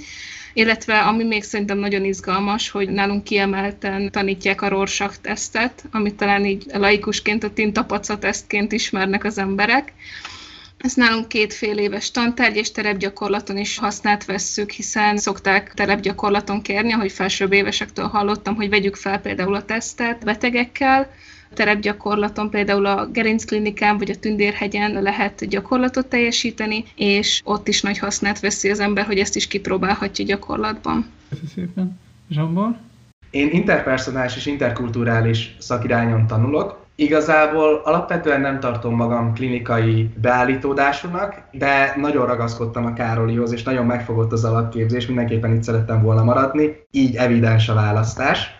illetve 0.52 0.98
ami 0.98 1.24
még 1.24 1.42
szerintem 1.42 1.78
nagyon 1.78 2.04
izgalmas, 2.04 2.70
hogy 2.70 2.88
nálunk 2.88 3.24
kiemelten 3.24 4.10
tanítják 4.10 4.62
a 4.62 4.68
Rorschach 4.68 5.16
tesztet, 5.20 5.84
amit 5.90 6.14
talán 6.14 6.46
így 6.46 6.64
laikusként 6.72 7.44
a 7.44 7.52
tintapaca 7.52 8.18
tesztként 8.18 8.72
ismernek 8.72 9.24
az 9.24 9.38
emberek. 9.38 9.92
Ez 10.78 10.94
nálunk 10.94 11.28
két 11.28 11.54
fél 11.54 11.78
éves 11.78 12.10
tantárgy, 12.10 12.56
és 12.56 12.72
terepgyakorlaton 12.72 13.56
is 13.56 13.78
használt 13.78 14.24
vesszük, 14.24 14.70
hiszen 14.70 15.16
szokták 15.16 15.74
terepgyakorlaton 15.74 16.62
kérni, 16.62 16.92
ahogy 16.92 17.12
felsőbb 17.12 17.52
évesektől 17.52 18.06
hallottam, 18.06 18.54
hogy 18.54 18.68
vegyük 18.68 18.96
fel 18.96 19.20
például 19.20 19.54
a 19.54 19.64
tesztet 19.64 20.24
betegekkel, 20.24 21.10
terepgyakorlaton, 21.54 22.50
például 22.50 22.86
a 22.86 23.06
Gerincklinikán 23.06 23.98
vagy 23.98 24.10
a 24.10 24.16
Tündérhegyen 24.16 25.02
lehet 25.02 25.48
gyakorlatot 25.48 26.06
teljesíteni, 26.06 26.84
és 26.96 27.40
ott 27.44 27.68
is 27.68 27.82
nagy 27.82 27.98
hasznát 27.98 28.40
veszi 28.40 28.70
az 28.70 28.80
ember, 28.80 29.06
hogy 29.06 29.18
ezt 29.18 29.36
is 29.36 29.46
kipróbálhatja 29.46 30.24
gyakorlatban. 30.24 31.06
Köszönöm 31.28 31.50
szépen. 31.54 31.98
Zsambor? 32.30 32.76
Én 33.30 33.48
interpersonális 33.52 34.36
és 34.36 34.46
interkulturális 34.46 35.56
szakirányon 35.58 36.26
tanulok. 36.26 36.78
Igazából 36.94 37.80
alapvetően 37.84 38.40
nem 38.40 38.60
tartom 38.60 38.94
magam 38.94 39.32
klinikai 39.32 40.10
beállítódásúnak, 40.20 41.42
de 41.52 41.94
nagyon 41.96 42.26
ragaszkodtam 42.26 42.84
a 42.84 42.92
Károlihoz, 42.92 43.52
és 43.52 43.62
nagyon 43.62 43.86
megfogott 43.86 44.32
az 44.32 44.44
alapképzés, 44.44 45.06
mindenképpen 45.06 45.54
itt 45.54 45.62
szerettem 45.62 46.02
volna 46.02 46.24
maradni, 46.24 46.76
így 46.90 47.14
evidens 47.14 47.68
a 47.68 47.74
választás. 47.74 48.59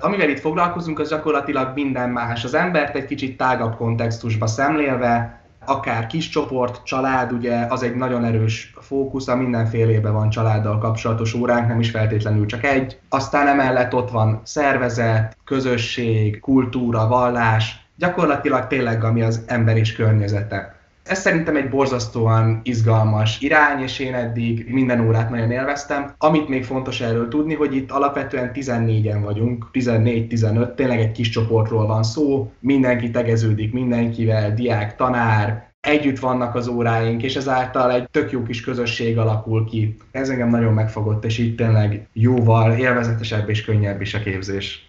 Amivel 0.00 0.28
itt 0.28 0.40
foglalkozunk, 0.40 0.98
az 0.98 1.08
gyakorlatilag 1.08 1.74
minden 1.74 2.10
más. 2.10 2.44
Az 2.44 2.54
embert 2.54 2.96
egy 2.96 3.04
kicsit 3.04 3.36
tágabb 3.36 3.76
kontextusba 3.76 4.46
szemlélve, 4.46 5.40
akár 5.64 6.06
kis 6.06 6.28
csoport, 6.28 6.84
család, 6.84 7.32
ugye 7.32 7.66
az 7.68 7.82
egy 7.82 7.94
nagyon 7.94 8.24
erős 8.24 8.74
fókusz, 8.80 9.28
a 9.28 9.36
mindenfélében 9.36 10.12
van 10.12 10.30
családdal 10.30 10.78
kapcsolatos 10.78 11.34
óránk, 11.34 11.68
nem 11.68 11.80
is 11.80 11.90
feltétlenül 11.90 12.46
csak 12.46 12.64
egy. 12.64 12.98
Aztán 13.08 13.46
emellett 13.46 13.94
ott 13.94 14.10
van 14.10 14.40
szervezet, 14.44 15.36
közösség, 15.44 16.40
kultúra, 16.40 17.06
vallás, 17.06 17.86
gyakorlatilag 17.96 18.66
tényleg 18.66 19.04
ami 19.04 19.22
az 19.22 19.44
ember 19.46 19.76
és 19.76 19.92
környezete. 19.92 20.79
Ez 21.10 21.20
szerintem 21.20 21.56
egy 21.56 21.68
borzasztóan 21.68 22.60
izgalmas 22.62 23.40
irány, 23.40 23.82
és 23.82 23.98
én 23.98 24.14
eddig 24.14 24.66
minden 24.68 25.06
órát 25.06 25.30
nagyon 25.30 25.50
élveztem. 25.50 26.14
Amit 26.18 26.48
még 26.48 26.64
fontos 26.64 27.00
erről 27.00 27.28
tudni, 27.28 27.54
hogy 27.54 27.76
itt 27.76 27.90
alapvetően 27.90 28.50
14-en 28.54 29.20
vagyunk, 29.24 29.70
14-15, 29.72 30.74
tényleg 30.74 31.00
egy 31.00 31.12
kis 31.12 31.28
csoportról 31.28 31.86
van 31.86 32.02
szó, 32.02 32.52
mindenki 32.58 33.10
tegeződik 33.10 33.72
mindenkivel, 33.72 34.54
diák, 34.54 34.96
tanár, 34.96 35.70
együtt 35.80 36.18
vannak 36.18 36.54
az 36.54 36.68
óráink, 36.68 37.22
és 37.22 37.36
ezáltal 37.36 37.92
egy 37.92 38.08
tök 38.10 38.30
jó 38.30 38.42
kis 38.42 38.60
közösség 38.60 39.18
alakul 39.18 39.64
ki. 39.64 39.96
Ez 40.10 40.28
engem 40.28 40.48
nagyon 40.48 40.72
megfogott, 40.72 41.24
és 41.24 41.38
itt 41.38 41.56
tényleg 41.56 42.08
jóval 42.12 42.72
élvezetesebb 42.72 43.48
és 43.48 43.64
könnyebb 43.64 44.00
is 44.00 44.14
a 44.14 44.20
képzés. 44.20 44.88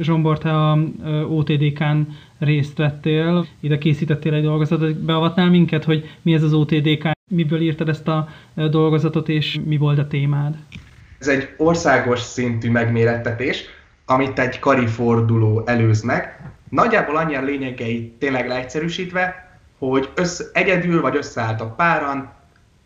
Zsombor, 0.00 0.38
te 0.38 0.50
a 0.50 0.78
OTDK-n 1.28 2.00
részt 2.38 2.76
vettél, 2.76 3.46
ide 3.60 3.78
készítettél 3.78 4.34
egy 4.34 4.42
dolgozatot, 4.42 4.96
beavatnál 4.96 5.50
minket, 5.50 5.84
hogy 5.84 6.10
mi 6.22 6.34
ez 6.34 6.42
az 6.42 6.52
OTDK, 6.52 7.10
miből 7.30 7.60
írtad 7.60 7.88
ezt 7.88 8.08
a 8.08 8.28
dolgozatot, 8.54 9.28
és 9.28 9.60
mi 9.64 9.76
volt 9.76 9.98
a 9.98 10.06
témád? 10.06 10.56
Ez 11.18 11.28
egy 11.28 11.48
országos 11.56 12.20
szintű 12.20 12.70
megmérettetés, 12.70 13.64
amit 14.06 14.38
egy 14.38 14.58
kariforduló 14.58 15.62
előz 15.66 16.02
meg. 16.02 16.50
Nagyjából 16.68 17.16
annyi 17.16 17.34
a 17.34 17.42
lényegei 17.42 18.12
tényleg 18.18 18.48
leegyszerűsítve, 18.48 19.48
hogy 19.78 20.08
össze, 20.14 20.44
egyedül 20.52 21.00
vagy 21.00 21.16
összeálltak 21.16 21.76
páran, 21.76 22.32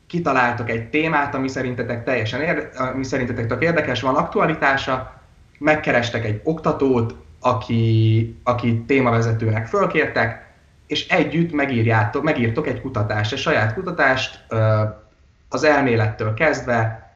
kitaláltok 0.06 0.70
egy 0.70 0.88
témát, 0.88 1.34
ami 1.34 1.48
szerintetek 1.48 2.04
teljesen 2.04 2.40
érde, 2.40 2.70
ami 2.76 3.04
szerintetek 3.04 3.46
tök 3.46 3.62
érdekes, 3.62 4.00
van 4.00 4.14
aktualitása, 4.14 5.20
megkerestek 5.58 6.24
egy 6.24 6.40
oktatót, 6.44 7.14
aki, 7.42 8.36
aki 8.42 8.82
témavezetőnek 8.86 9.66
fölkértek, 9.66 10.50
és 10.86 11.08
együtt 11.08 11.52
megírjátok, 11.52 12.22
megírtok 12.22 12.66
egy 12.66 12.80
kutatást, 12.80 13.32
egy 13.32 13.38
saját 13.38 13.74
kutatást, 13.74 14.44
az 15.48 15.64
elmélettől 15.64 16.34
kezdve, 16.34 17.10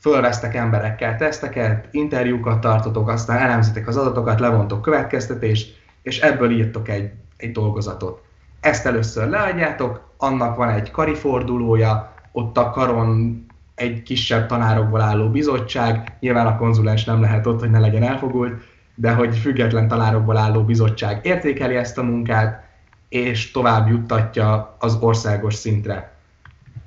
fölvesztek 0.00 0.54
emberekkel 0.54 1.16
teszteket, 1.16 1.88
interjúkat 1.90 2.60
tartotok, 2.60 3.08
aztán 3.08 3.38
elemzitek 3.38 3.88
az 3.88 3.96
adatokat, 3.96 4.40
levontok 4.40 4.82
következtetést, 4.82 5.76
és 6.02 6.20
ebből 6.20 6.50
írtok 6.50 6.88
egy, 6.88 7.10
egy 7.36 7.52
dolgozatot. 7.52 8.22
Ezt 8.60 8.86
először 8.86 9.28
leadjátok, 9.28 10.12
annak 10.16 10.56
van 10.56 10.68
egy 10.68 10.90
karifordulója, 10.90 12.14
ott 12.32 12.58
a 12.58 12.70
karon 12.70 13.46
egy 13.74 14.02
kisebb 14.02 14.46
tanárokból 14.46 15.00
álló 15.00 15.30
bizottság, 15.30 16.16
nyilván 16.20 16.46
a 16.46 16.56
konzulens 16.56 17.04
nem 17.04 17.20
lehet 17.20 17.46
ott, 17.46 17.60
hogy 17.60 17.70
ne 17.70 17.78
legyen 17.78 18.02
elfogult, 18.02 18.62
de 19.00 19.12
hogy 19.12 19.36
független 19.36 19.88
tanárokból 19.88 20.36
álló 20.36 20.64
bizottság 20.64 21.26
értékeli 21.26 21.76
ezt 21.76 21.98
a 21.98 22.02
munkát, 22.02 22.64
és 23.08 23.50
tovább 23.50 23.88
juttatja 23.88 24.76
az 24.78 24.98
országos 25.00 25.54
szintre. 25.54 26.12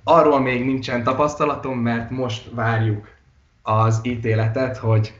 Arról 0.03 0.39
még 0.39 0.65
nincsen 0.65 1.03
tapasztalatom, 1.03 1.77
mert 1.77 2.09
most 2.09 2.49
várjuk 2.53 3.07
az 3.61 3.99
ítéletet, 4.03 4.77
hogy 4.77 5.13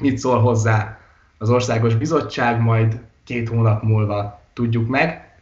mit 0.00 0.18
szól 0.18 0.40
hozzá 0.40 0.98
az 1.38 1.50
országos 1.50 1.94
bizottság, 1.94 2.60
majd 2.60 3.00
két 3.24 3.48
hónap 3.48 3.82
múlva 3.82 4.40
tudjuk 4.52 4.88
meg. 4.88 5.38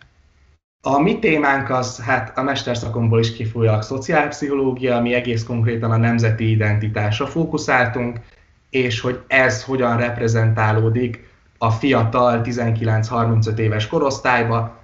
A 0.83 0.99
mi 0.99 1.19
témánk 1.19 1.71
az, 1.71 2.01
hát 2.01 2.39
a 2.39 2.43
mesterszakomból 2.43 3.19
is 3.19 3.33
kifolyólag 3.33 3.83
szociálpszichológia, 3.83 5.01
mi 5.01 5.15
egész 5.15 5.45
konkrétan 5.45 5.91
a 5.91 5.97
nemzeti 5.97 6.51
identitásra 6.51 7.27
fókuszáltunk, 7.27 8.21
és 8.71 9.01
hogy 9.01 9.21
ez 9.27 9.65
hogyan 9.65 9.97
reprezentálódik 9.97 11.29
a 11.59 11.71
fiatal 11.71 12.41
19-35 12.45 13.59
éves 13.59 13.87
korosztályba, 13.87 14.79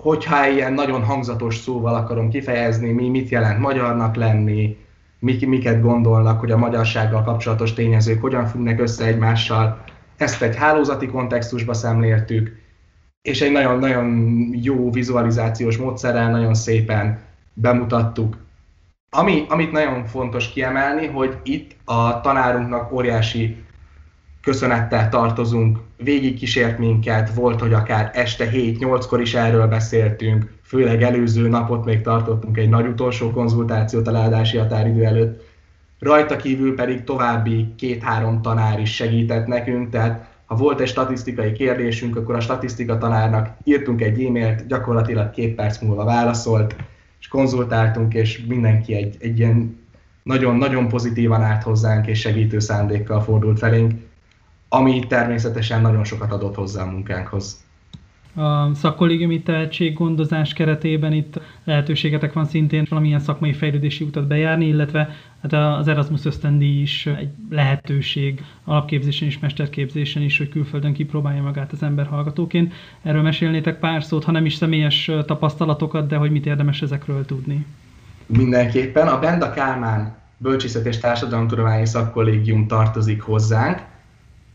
hogyha 0.00 0.48
ilyen 0.48 0.72
nagyon 0.72 1.04
hangzatos 1.04 1.56
szóval 1.56 1.94
akarom 1.94 2.28
kifejezni, 2.28 2.92
mi 2.92 3.08
mit 3.08 3.28
jelent 3.28 3.58
magyarnak 3.58 4.14
lenni, 4.14 4.76
mik, 5.18 5.46
miket 5.46 5.80
gondolnak, 5.80 6.40
hogy 6.40 6.50
a 6.50 6.56
magyarsággal 6.56 7.22
kapcsolatos 7.22 7.72
tényezők 7.72 8.20
hogyan 8.20 8.46
függnek 8.46 8.80
össze 8.80 9.04
egymással, 9.04 9.84
ezt 10.16 10.42
egy 10.42 10.56
hálózati 10.56 11.06
kontextusba 11.06 11.74
szemléltük, 11.74 12.60
és 13.22 13.40
egy 13.40 13.52
nagyon-nagyon 13.52 14.50
jó 14.62 14.90
vizualizációs 14.90 15.76
módszerrel 15.76 16.30
nagyon 16.30 16.54
szépen 16.54 17.18
bemutattuk. 17.52 18.36
Ami, 19.10 19.44
amit 19.48 19.72
nagyon 19.72 20.04
fontos 20.04 20.48
kiemelni, 20.48 21.06
hogy 21.06 21.36
itt 21.42 21.76
a 21.84 22.20
tanárunknak 22.20 22.92
óriási 22.92 23.64
köszönettel 24.40 25.08
tartozunk, 25.08 25.78
végig 25.96 26.38
kísért 26.38 26.78
minket, 26.78 27.34
volt, 27.34 27.60
hogy 27.60 27.72
akár 27.72 28.10
este 28.14 28.48
7-8-kor 28.52 29.20
is 29.20 29.34
erről 29.34 29.66
beszéltünk, 29.66 30.52
főleg 30.62 31.02
előző 31.02 31.48
napot 31.48 31.84
még 31.84 32.00
tartottunk 32.00 32.56
egy 32.56 32.68
nagy 32.68 32.86
utolsó 32.86 33.30
konzultációt 33.30 34.06
a 34.06 34.10
leadási 34.10 34.56
határidő 34.56 35.04
előtt, 35.04 35.42
rajta 35.98 36.36
kívül 36.36 36.74
pedig 36.74 37.04
további 37.04 37.74
két-három 37.76 38.42
tanár 38.42 38.80
is 38.80 38.94
segített 38.94 39.46
nekünk, 39.46 39.90
tehát 39.90 40.28
ha 40.46 40.54
volt 40.54 40.80
egy 40.80 40.88
statisztikai 40.88 41.52
kérdésünk, 41.52 42.16
akkor 42.16 42.34
a 42.34 42.40
statisztika 42.40 42.98
tanárnak 42.98 43.48
írtunk 43.64 44.00
egy 44.00 44.24
e-mailt, 44.24 44.66
gyakorlatilag 44.66 45.30
két 45.30 45.54
perc 45.54 45.80
múlva 45.80 46.04
válaszolt, 46.04 46.74
és 47.20 47.28
konzultáltunk, 47.28 48.14
és 48.14 48.44
mindenki 48.46 48.94
egy, 48.94 49.16
egy 49.20 49.38
ilyen 49.38 49.86
nagyon-nagyon 50.22 50.88
pozitívan 50.88 51.42
állt 51.42 51.62
hozzánk, 51.62 52.06
és 52.06 52.20
segítő 52.20 52.58
szándékkal 52.58 53.22
fordult 53.22 53.58
felénk, 53.58 53.92
ami 54.68 55.06
természetesen 55.06 55.80
nagyon 55.80 56.04
sokat 56.04 56.32
adott 56.32 56.54
hozzá 56.54 56.82
a 56.82 56.90
munkánkhoz. 56.90 57.66
A 58.34 58.74
szakkollégiumi 58.74 59.42
tehetséggondozás 59.42 60.52
keretében 60.52 61.12
itt 61.12 61.40
lehetőségetek 61.64 62.32
van 62.32 62.44
szintén 62.44 62.86
valamilyen 62.88 63.20
szakmai 63.20 63.52
fejlődési 63.52 64.04
utat 64.04 64.26
bejárni, 64.26 64.66
illetve 64.66 65.16
hát 65.42 65.52
az 65.78 65.88
Erasmus 65.88 66.24
ösztendi 66.24 66.80
is 66.80 67.06
egy 67.06 67.28
lehetőség 67.50 68.44
alapképzésen 68.64 69.28
és 69.28 69.38
mesterképzésen 69.38 70.22
is, 70.22 70.38
hogy 70.38 70.48
külföldön 70.48 70.92
kipróbálja 70.92 71.42
magát 71.42 71.72
az 71.72 71.82
ember 71.82 72.06
hallgatóként. 72.06 72.72
Erről 73.02 73.22
mesélnétek 73.22 73.78
pár 73.78 74.02
szót, 74.02 74.24
ha 74.24 74.32
nem 74.32 74.44
is 74.44 74.54
személyes 74.54 75.10
tapasztalatokat, 75.26 76.08
de 76.08 76.16
hogy 76.16 76.30
mit 76.30 76.46
érdemes 76.46 76.82
ezekről 76.82 77.24
tudni. 77.24 77.66
Mindenképpen 78.26 79.08
a 79.08 79.18
Benda 79.18 79.50
Kálmán 79.50 80.16
Bölcsészet 80.36 80.86
és 80.86 80.98
Társadalomtudományi 80.98 81.86
Szakkollégium 81.86 82.66
tartozik 82.66 83.22
hozzánk, 83.22 83.82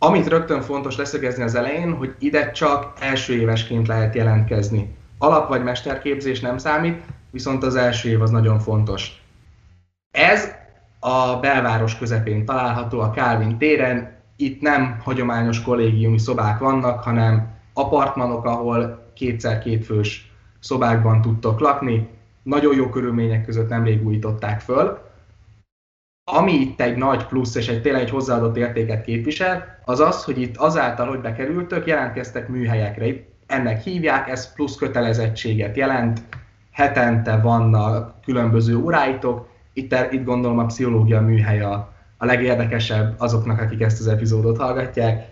amit 0.05 0.27
rögtön 0.27 0.61
fontos 0.61 0.97
leszögezni 0.97 1.43
az 1.43 1.55
elején, 1.55 1.93
hogy 1.93 2.15
ide 2.19 2.51
csak 2.51 2.93
első 2.99 3.33
évesként 3.33 3.87
lehet 3.87 4.15
jelentkezni. 4.15 4.95
Alap 5.17 5.47
vagy 5.47 5.63
mesterképzés 5.63 6.39
nem 6.39 6.57
számít, 6.57 7.03
viszont 7.31 7.63
az 7.63 7.75
első 7.75 8.09
év 8.09 8.21
az 8.21 8.29
nagyon 8.29 8.59
fontos. 8.59 9.21
Ez 10.11 10.51
a 10.99 11.35
belváros 11.35 11.97
közepén 11.97 12.45
található 12.45 12.99
a 12.99 13.09
Calvin 13.09 13.57
téren, 13.57 14.15
itt 14.35 14.61
nem 14.61 14.99
hagyományos 15.03 15.61
kollégiumi 15.61 16.19
szobák 16.19 16.59
vannak, 16.59 17.03
hanem 17.03 17.51
apartmanok, 17.73 18.45
ahol 18.45 19.11
kétszer-két 19.13 19.85
fős 19.85 20.31
szobákban 20.59 21.21
tudtok 21.21 21.59
lakni. 21.59 22.09
Nagyon 22.43 22.75
jó 22.75 22.89
körülmények 22.89 23.45
között 23.45 23.69
nemrég 23.69 24.05
újították 24.05 24.59
föl, 24.59 24.99
ami 26.23 26.53
itt 26.53 26.81
egy 26.81 26.97
nagy 26.97 27.25
plusz 27.25 27.55
és 27.55 27.67
egy 27.67 27.81
tényleg 27.81 28.01
egy 28.01 28.09
hozzáadott 28.09 28.57
értéket 28.57 29.03
képvisel, 29.03 29.79
az 29.85 29.99
az, 29.99 30.23
hogy 30.23 30.41
itt 30.41 30.57
azáltal, 30.57 31.07
hogy 31.07 31.19
bekerültök, 31.19 31.87
jelentkeztek 31.87 32.47
műhelyekre. 32.47 33.05
Ennek 33.47 33.81
hívják, 33.81 34.29
ez 34.29 34.53
plusz 34.53 34.75
kötelezettséget 34.75 35.75
jelent, 35.75 36.21
hetente 36.71 37.37
vannak 37.37 38.21
különböző 38.25 38.75
óráitok, 38.75 39.47
itt, 39.73 39.95
itt 40.11 40.23
gondolom 40.23 40.59
a 40.59 40.65
pszichológia 40.65 41.21
műhely 41.21 41.61
a, 41.61 41.93
a 42.17 42.25
legérdekesebb 42.25 43.15
azoknak, 43.17 43.61
akik 43.61 43.81
ezt 43.81 43.99
az 43.99 44.07
epizódot 44.07 44.57
hallgatják. 44.57 45.31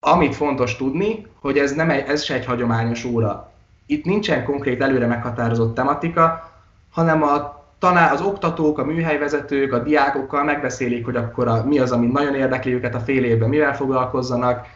Amit 0.00 0.34
fontos 0.34 0.76
tudni, 0.76 1.26
hogy 1.40 1.58
ez, 1.58 1.74
nem 1.74 1.90
egy, 1.90 2.08
ez 2.08 2.22
se 2.22 2.34
egy 2.34 2.44
hagyományos 2.44 3.04
óra. 3.04 3.52
Itt 3.86 4.04
nincsen 4.04 4.44
konkrét 4.44 4.82
előre 4.82 5.06
meghatározott 5.06 5.74
tematika, 5.74 6.52
hanem 6.90 7.22
a 7.22 7.57
tanár, 7.78 8.12
az 8.12 8.20
oktatók, 8.20 8.78
a 8.78 8.84
műhelyvezetők, 8.84 9.72
a 9.72 9.78
diákokkal 9.78 10.44
megbeszélik, 10.44 11.04
hogy 11.04 11.16
akkor 11.16 11.48
a, 11.48 11.64
mi 11.64 11.78
az, 11.78 11.92
ami 11.92 12.06
nagyon 12.06 12.34
érdekli 12.34 12.74
őket 12.74 12.94
a 12.94 13.00
fél 13.00 13.24
évben, 13.24 13.48
mivel 13.48 13.76
foglalkozzanak, 13.76 14.66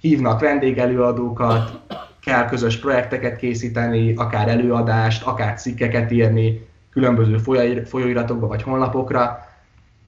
hívnak 0.00 0.40
vendégelőadókat, 0.40 1.80
kell 2.20 2.44
közös 2.44 2.78
projekteket 2.78 3.36
készíteni, 3.36 4.14
akár 4.14 4.48
előadást, 4.48 5.26
akár 5.26 5.54
cikkeket 5.54 6.10
írni, 6.10 6.68
különböző 6.90 7.36
folyóiratokba 7.84 8.46
vagy 8.46 8.62
honlapokra. 8.62 9.48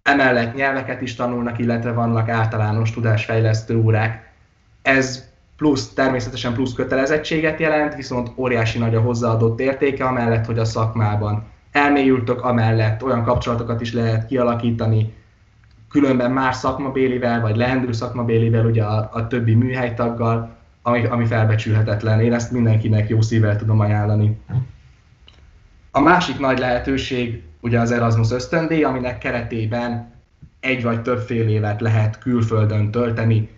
Emellett 0.02 0.54
nyelveket 0.54 1.00
is 1.00 1.14
tanulnak, 1.14 1.58
illetve 1.58 1.92
vannak 1.92 2.28
általános 2.28 2.90
tudásfejlesztő 2.90 3.76
órák. 3.76 4.32
Ez 4.82 5.24
plusz, 5.56 5.92
természetesen 5.92 6.52
plusz 6.52 6.72
kötelezettséget 6.72 7.60
jelent, 7.60 7.94
viszont 7.94 8.30
óriási 8.36 8.78
nagy 8.78 8.94
a 8.94 9.00
hozzáadott 9.00 9.60
értéke, 9.60 10.04
amellett, 10.04 10.46
hogy 10.46 10.58
a 10.58 10.64
szakmában 10.64 11.44
elmélyültök 11.76 12.44
amellett, 12.44 13.02
olyan 13.02 13.24
kapcsolatokat 13.24 13.80
is 13.80 13.92
lehet 13.92 14.26
kialakítani, 14.26 15.14
különben 15.88 16.30
más 16.30 16.56
szakmabélivel, 16.56 17.40
vagy 17.40 17.56
leendő 17.56 17.92
szakmabélivel, 17.92 18.66
ugye 18.66 18.84
a, 18.84 19.10
a 19.12 19.26
többi 19.26 19.54
műhelytaggal, 19.54 20.56
ami, 20.82 21.04
ami 21.04 21.24
felbecsülhetetlen. 21.26 22.20
Én 22.20 22.32
ezt 22.32 22.52
mindenkinek 22.52 23.08
jó 23.08 23.20
szívvel 23.20 23.56
tudom 23.56 23.80
ajánlani. 23.80 24.40
A 25.90 26.00
másik 26.00 26.38
nagy 26.38 26.58
lehetőség 26.58 27.42
ugye 27.60 27.80
az 27.80 27.90
Erasmus 27.90 28.30
ösztöndíj, 28.30 28.84
aminek 28.84 29.18
keretében 29.18 30.12
egy 30.60 30.82
vagy 30.82 31.02
több 31.02 31.18
fél 31.18 31.48
évet 31.48 31.80
lehet 31.80 32.18
külföldön 32.18 32.90
tölteni. 32.90 33.50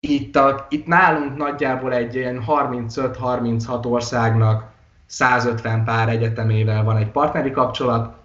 Itt, 0.00 0.36
a, 0.36 0.66
itt 0.70 0.86
nálunk 0.86 1.36
nagyjából 1.36 1.94
egy 1.94 2.14
ilyen 2.14 2.44
35-36 2.46 3.86
országnak 3.86 4.71
150 5.12 5.84
pár 5.84 6.08
egyetemével 6.08 6.84
van 6.84 6.96
egy 6.96 7.10
partneri 7.10 7.50
kapcsolat, 7.50 8.16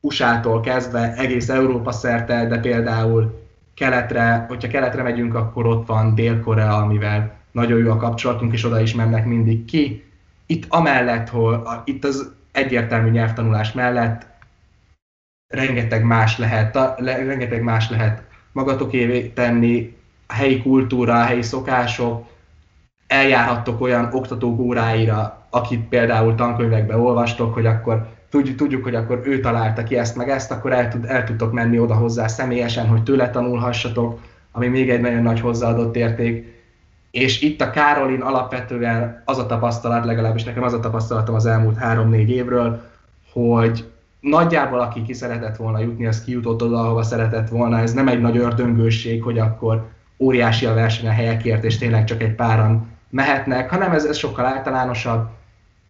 USA-tól 0.00 0.60
kezdve 0.60 1.14
egész 1.14 1.48
Európa 1.48 1.92
szerte, 1.92 2.46
de 2.46 2.58
például 2.58 3.42
keletre, 3.74 4.44
hogyha 4.48 4.68
keletre 4.68 5.02
megyünk, 5.02 5.34
akkor 5.34 5.66
ott 5.66 5.86
van 5.86 6.14
Dél-Korea, 6.14 6.76
amivel 6.76 7.32
nagyon 7.52 7.78
jó 7.78 7.90
a 7.90 7.96
kapcsolatunk, 7.96 8.52
és 8.52 8.64
oda 8.64 8.80
is 8.80 8.94
mennek 8.94 9.26
mindig 9.26 9.64
ki. 9.64 10.04
Itt 10.46 10.64
amellett, 10.68 11.28
hogy 11.28 11.58
itt 11.84 12.04
az 12.04 12.32
egyértelmű 12.52 13.10
nyelvtanulás 13.10 13.72
mellett 13.72 14.26
rengeteg 15.54 16.04
más 16.04 16.38
lehet, 16.38 16.78
rengeteg 16.98 17.62
más 17.62 17.90
lehet 17.90 18.22
magatokévé 18.52 19.28
tenni, 19.28 19.96
a 20.26 20.32
helyi 20.32 20.62
kultúra, 20.62 21.20
a 21.20 21.24
helyi 21.24 21.42
szokások, 21.42 22.26
eljárhattok 23.06 23.80
olyan 23.80 24.08
oktatók 24.12 24.58
óráira, 24.58 25.43
akit 25.54 25.88
például 25.88 26.34
tankönyvekbe 26.34 26.96
olvastok, 26.96 27.54
hogy 27.54 27.66
akkor 27.66 28.06
tudjuk, 28.30 28.56
tudjuk, 28.56 28.82
hogy 28.82 28.94
akkor 28.94 29.20
ő 29.24 29.40
találta 29.40 29.82
ki 29.82 29.96
ezt 29.96 30.16
meg 30.16 30.30
ezt, 30.30 30.50
akkor 30.50 30.72
el, 30.72 30.88
tud, 30.88 31.04
el 31.04 31.24
tudtok 31.24 31.52
menni 31.52 31.78
oda 31.78 31.94
hozzá 31.94 32.26
személyesen, 32.26 32.86
hogy 32.86 33.02
tőle 33.02 33.30
tanulhassatok, 33.30 34.20
ami 34.52 34.68
még 34.68 34.90
egy 34.90 35.00
nagyon 35.00 35.22
nagy 35.22 35.40
hozzáadott 35.40 35.96
érték. 35.96 36.62
És 37.10 37.42
itt 37.42 37.60
a 37.60 37.70
Károlin 37.70 38.20
alapvetően 38.20 39.22
az 39.24 39.38
a 39.38 39.46
tapasztalat, 39.46 40.04
legalábbis 40.04 40.44
nekem 40.44 40.62
az 40.62 40.72
a 40.72 40.80
tapasztalatom 40.80 41.34
az 41.34 41.46
elmúlt 41.46 41.76
három-négy 41.76 42.30
évről, 42.30 42.82
hogy 43.32 43.84
nagyjából 44.20 44.80
aki 44.80 45.02
ki 45.02 45.12
szeretett 45.12 45.56
volna 45.56 45.78
jutni, 45.78 46.06
az 46.06 46.24
kijutott 46.24 46.62
oda, 46.62 46.80
ahova 46.80 47.02
szeretett 47.02 47.48
volna. 47.48 47.78
Ez 47.78 47.92
nem 47.92 48.08
egy 48.08 48.20
nagy 48.20 48.36
ördöngőség, 48.36 49.22
hogy 49.22 49.38
akkor 49.38 49.86
óriási 50.18 50.66
a 50.66 50.74
verseny 50.74 51.08
a 51.08 51.12
helyekért, 51.12 51.64
és 51.64 51.78
tényleg 51.78 52.04
csak 52.04 52.22
egy 52.22 52.34
páran 52.34 52.92
mehetnek, 53.10 53.70
hanem 53.70 53.92
ez, 53.92 54.04
ez 54.04 54.16
sokkal 54.16 54.44
általánosabb, 54.44 55.28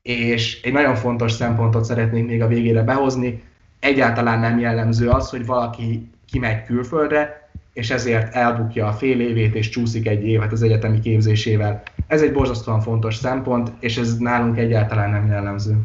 és 0.04 0.60
egy 0.62 0.72
nagyon 0.72 0.94
fontos 0.94 1.32
szempontot 1.32 1.84
szeretnék 1.84 2.26
még 2.26 2.42
a 2.42 2.46
végére 2.46 2.82
behozni. 2.82 3.42
Egyáltalán 3.80 4.40
nem 4.40 4.58
jellemző 4.58 5.08
az, 5.08 5.30
hogy 5.30 5.46
valaki 5.46 6.08
kimegy 6.30 6.64
külföldre, 6.64 7.50
és 7.72 7.90
ezért 7.90 8.34
elbukja 8.34 8.86
a 8.86 8.92
fél 8.92 9.20
évét, 9.20 9.54
és 9.54 9.68
csúszik 9.68 10.08
egy 10.08 10.26
évet 10.26 10.52
az 10.52 10.62
egyetemi 10.62 11.00
képzésével. 11.00 11.82
Ez 12.06 12.22
egy 12.22 12.32
borzasztóan 12.32 12.80
fontos 12.80 13.14
szempont, 13.14 13.70
és 13.80 13.96
ez 13.96 14.16
nálunk 14.16 14.58
egyáltalán 14.58 15.10
nem 15.10 15.26
jellemző. 15.26 15.76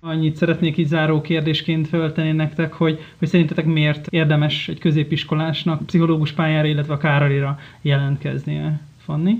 Annyit 0.00 0.36
szeretnék 0.36 0.76
így 0.76 0.86
záró 0.86 1.20
kérdésként 1.20 1.88
feltenni 1.88 2.32
nektek, 2.32 2.72
hogy, 2.72 2.98
hogy 3.18 3.28
szerintetek 3.28 3.64
miért 3.64 4.06
érdemes 4.10 4.68
egy 4.68 4.78
középiskolásnak 4.78 5.86
pszichológus 5.86 6.32
pályára, 6.32 6.68
illetve 6.68 6.92
a 6.92 6.98
Károlira 6.98 7.58
jelentkeznie, 7.82 8.80
Fanni? 9.04 9.38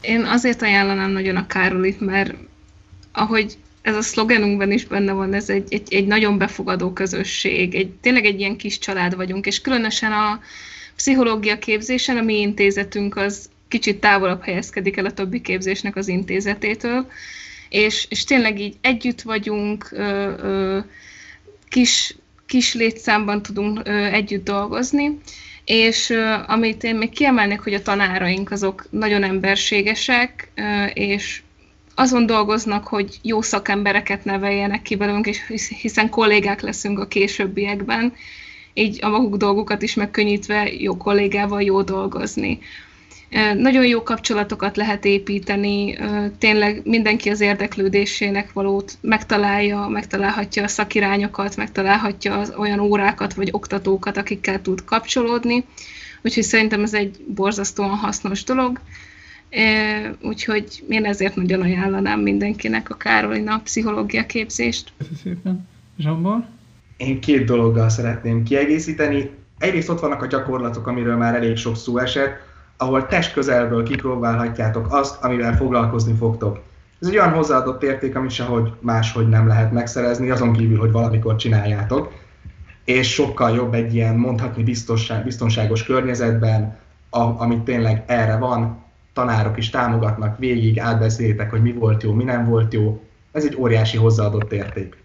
Én 0.00 0.24
azért 0.24 0.62
ajánlanám 0.62 1.10
nagyon 1.10 1.36
a 1.36 1.46
Károlit, 1.46 2.00
mert 2.00 2.34
ahogy 3.12 3.56
ez 3.82 3.96
a 3.96 4.02
szlogenunkban 4.02 4.72
is 4.72 4.84
benne 4.84 5.12
van, 5.12 5.34
ez 5.34 5.50
egy, 5.50 5.72
egy, 5.72 5.94
egy 5.94 6.06
nagyon 6.06 6.38
befogadó 6.38 6.92
közösség, 6.92 7.74
egy, 7.74 7.90
tényleg 7.90 8.24
egy 8.24 8.40
ilyen 8.40 8.56
kis 8.56 8.78
család 8.78 9.16
vagyunk, 9.16 9.46
és 9.46 9.60
különösen 9.60 10.12
a 10.12 10.40
pszichológia 10.96 11.58
képzésen 11.58 12.16
a 12.16 12.22
mi 12.22 12.40
intézetünk 12.40 13.16
az 13.16 13.50
kicsit 13.68 14.00
távolabb 14.00 14.42
helyezkedik 14.42 14.96
el 14.96 15.04
a 15.04 15.12
többi 15.12 15.40
képzésnek 15.40 15.96
az 15.96 16.08
intézetétől, 16.08 17.10
és, 17.68 18.06
és 18.10 18.24
tényleg 18.24 18.60
így 18.60 18.76
együtt 18.80 19.22
vagyunk, 19.22 19.88
ö, 19.92 20.32
ö, 20.38 20.78
kis, 21.68 22.16
kis 22.46 22.74
létszámban 22.74 23.42
tudunk 23.42 23.80
ö, 23.84 24.04
együtt 24.04 24.44
dolgozni, 24.44 25.18
és 25.64 26.10
ö, 26.10 26.34
amit 26.46 26.84
én 26.84 26.96
még 26.96 27.10
kiemelnék, 27.10 27.60
hogy 27.60 27.74
a 27.74 27.82
tanáraink 27.82 28.50
azok 28.50 28.86
nagyon 28.90 29.22
emberségesek, 29.22 30.50
ö, 30.54 30.84
és 30.84 31.42
azon 31.98 32.26
dolgoznak, 32.26 32.86
hogy 32.86 33.18
jó 33.22 33.42
szakembereket 33.42 34.24
neveljenek 34.24 34.82
ki 34.82 34.96
belőlünk, 34.96 35.26
és 35.26 35.68
hiszen 35.80 36.10
kollégák 36.10 36.60
leszünk 36.60 36.98
a 36.98 37.06
későbbiekben, 37.06 38.12
így 38.74 38.98
a 39.02 39.08
maguk 39.08 39.36
dolgokat 39.36 39.82
is 39.82 39.94
megkönnyítve 39.94 40.72
jó 40.72 40.96
kollégával 40.96 41.62
jó 41.62 41.82
dolgozni. 41.82 42.58
Nagyon 43.56 43.86
jó 43.86 44.02
kapcsolatokat 44.02 44.76
lehet 44.76 45.04
építeni, 45.04 45.98
tényleg 46.38 46.80
mindenki 46.84 47.30
az 47.30 47.40
érdeklődésének 47.40 48.52
valót 48.52 48.92
megtalálja, 49.00 49.88
megtalálhatja 49.88 50.62
a 50.62 50.68
szakirányokat, 50.68 51.56
megtalálhatja 51.56 52.38
az 52.38 52.52
olyan 52.56 52.78
órákat 52.78 53.34
vagy 53.34 53.48
oktatókat, 53.52 54.16
akikkel 54.16 54.62
tud 54.62 54.84
kapcsolódni. 54.84 55.64
Úgyhogy 56.22 56.42
szerintem 56.42 56.82
ez 56.82 56.94
egy 56.94 57.16
borzasztóan 57.26 57.96
hasznos 57.96 58.44
dolog. 58.44 58.80
Úgyhogy 60.22 60.84
én 60.88 61.04
ezért 61.04 61.36
nagyon 61.36 61.60
ajánlanám 61.60 62.20
mindenkinek 62.20 62.90
a 62.90 62.96
Károlina 62.96 63.60
pszichológia 63.64 64.26
képzést. 64.26 64.92
Köszönöm 64.98 65.18
szépen. 65.22 65.68
Zsambor? 65.98 66.44
Én 66.96 67.20
két 67.20 67.44
dologgal 67.44 67.88
szeretném 67.88 68.42
kiegészíteni. 68.42 69.30
Egyrészt 69.58 69.88
ott 69.88 70.00
vannak 70.00 70.22
a 70.22 70.26
gyakorlatok, 70.26 70.86
amiről 70.86 71.16
már 71.16 71.34
elég 71.34 71.56
sok 71.56 71.76
szó 71.76 71.98
esett, 71.98 72.36
ahol 72.76 73.06
test 73.06 73.32
közelből 73.32 73.82
kipróbálhatjátok 73.82 74.92
azt, 74.92 75.24
amivel 75.24 75.56
foglalkozni 75.56 76.14
fogtok. 76.14 76.60
Ez 77.00 77.08
egy 77.08 77.16
olyan 77.16 77.32
hozzáadott 77.32 77.82
érték, 77.82 78.16
amit 78.16 78.30
sehogy 78.30 78.72
máshogy 78.80 79.28
nem 79.28 79.46
lehet 79.46 79.72
megszerezni, 79.72 80.30
azon 80.30 80.52
kívül, 80.52 80.78
hogy 80.78 80.90
valamikor 80.90 81.36
csináljátok. 81.36 82.12
És 82.84 83.12
sokkal 83.12 83.54
jobb 83.54 83.74
egy 83.74 83.94
ilyen 83.94 84.16
mondhatni 84.16 84.62
biztonság, 84.62 85.24
biztonságos 85.24 85.84
környezetben, 85.84 86.78
a, 87.10 87.20
amit 87.20 87.60
tényleg 87.60 88.04
erre 88.06 88.36
van, 88.36 88.86
tanárok 89.18 89.56
is 89.56 89.70
támogatnak, 89.70 90.38
végig 90.38 90.80
átbeszélitek, 90.80 91.50
hogy 91.50 91.62
mi 91.62 91.72
volt 91.72 92.02
jó, 92.02 92.12
mi 92.12 92.24
nem 92.24 92.44
volt 92.44 92.72
jó. 92.72 93.02
Ez 93.32 93.44
egy 93.44 93.56
óriási 93.58 93.96
hozzáadott 93.96 94.52
érték. 94.52 94.96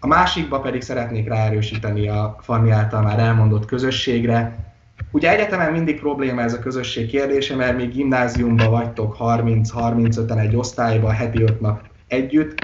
A 0.00 0.06
másikba 0.06 0.60
pedig 0.60 0.82
szeretnék 0.82 1.28
ráerősíteni 1.28 2.08
a 2.08 2.36
Fanni 2.40 2.70
által 2.70 3.02
már 3.02 3.18
elmondott 3.18 3.64
közösségre, 3.64 4.64
Ugye 5.10 5.30
egyetemen 5.30 5.72
mindig 5.72 6.00
probléma 6.00 6.42
ez 6.42 6.52
a 6.54 6.58
közösség 6.58 7.08
kérdése, 7.08 7.56
mert 7.56 7.76
még 7.76 7.90
gimnáziumban 7.92 8.70
vagytok 8.70 9.16
30-35-en 9.18 10.38
egy 10.38 10.56
osztályban, 10.56 11.12
heti 11.12 11.42
öt 11.42 11.60
nap 11.60 11.80
együtt, 12.06 12.54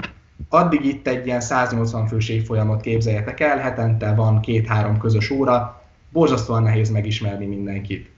addig 0.49 0.85
itt 0.85 1.07
egy 1.07 1.25
ilyen 1.25 1.41
180 1.41 2.07
fős 2.07 2.29
évfolyamot 2.29 2.81
képzeljetek 2.81 3.39
el, 3.39 3.57
hetente 3.57 4.13
van 4.13 4.39
két-három 4.39 4.97
közös 4.97 5.29
óra, 5.29 5.81
borzasztóan 6.09 6.63
nehéz 6.63 6.89
megismerni 6.89 7.45
mindenkit. 7.45 8.12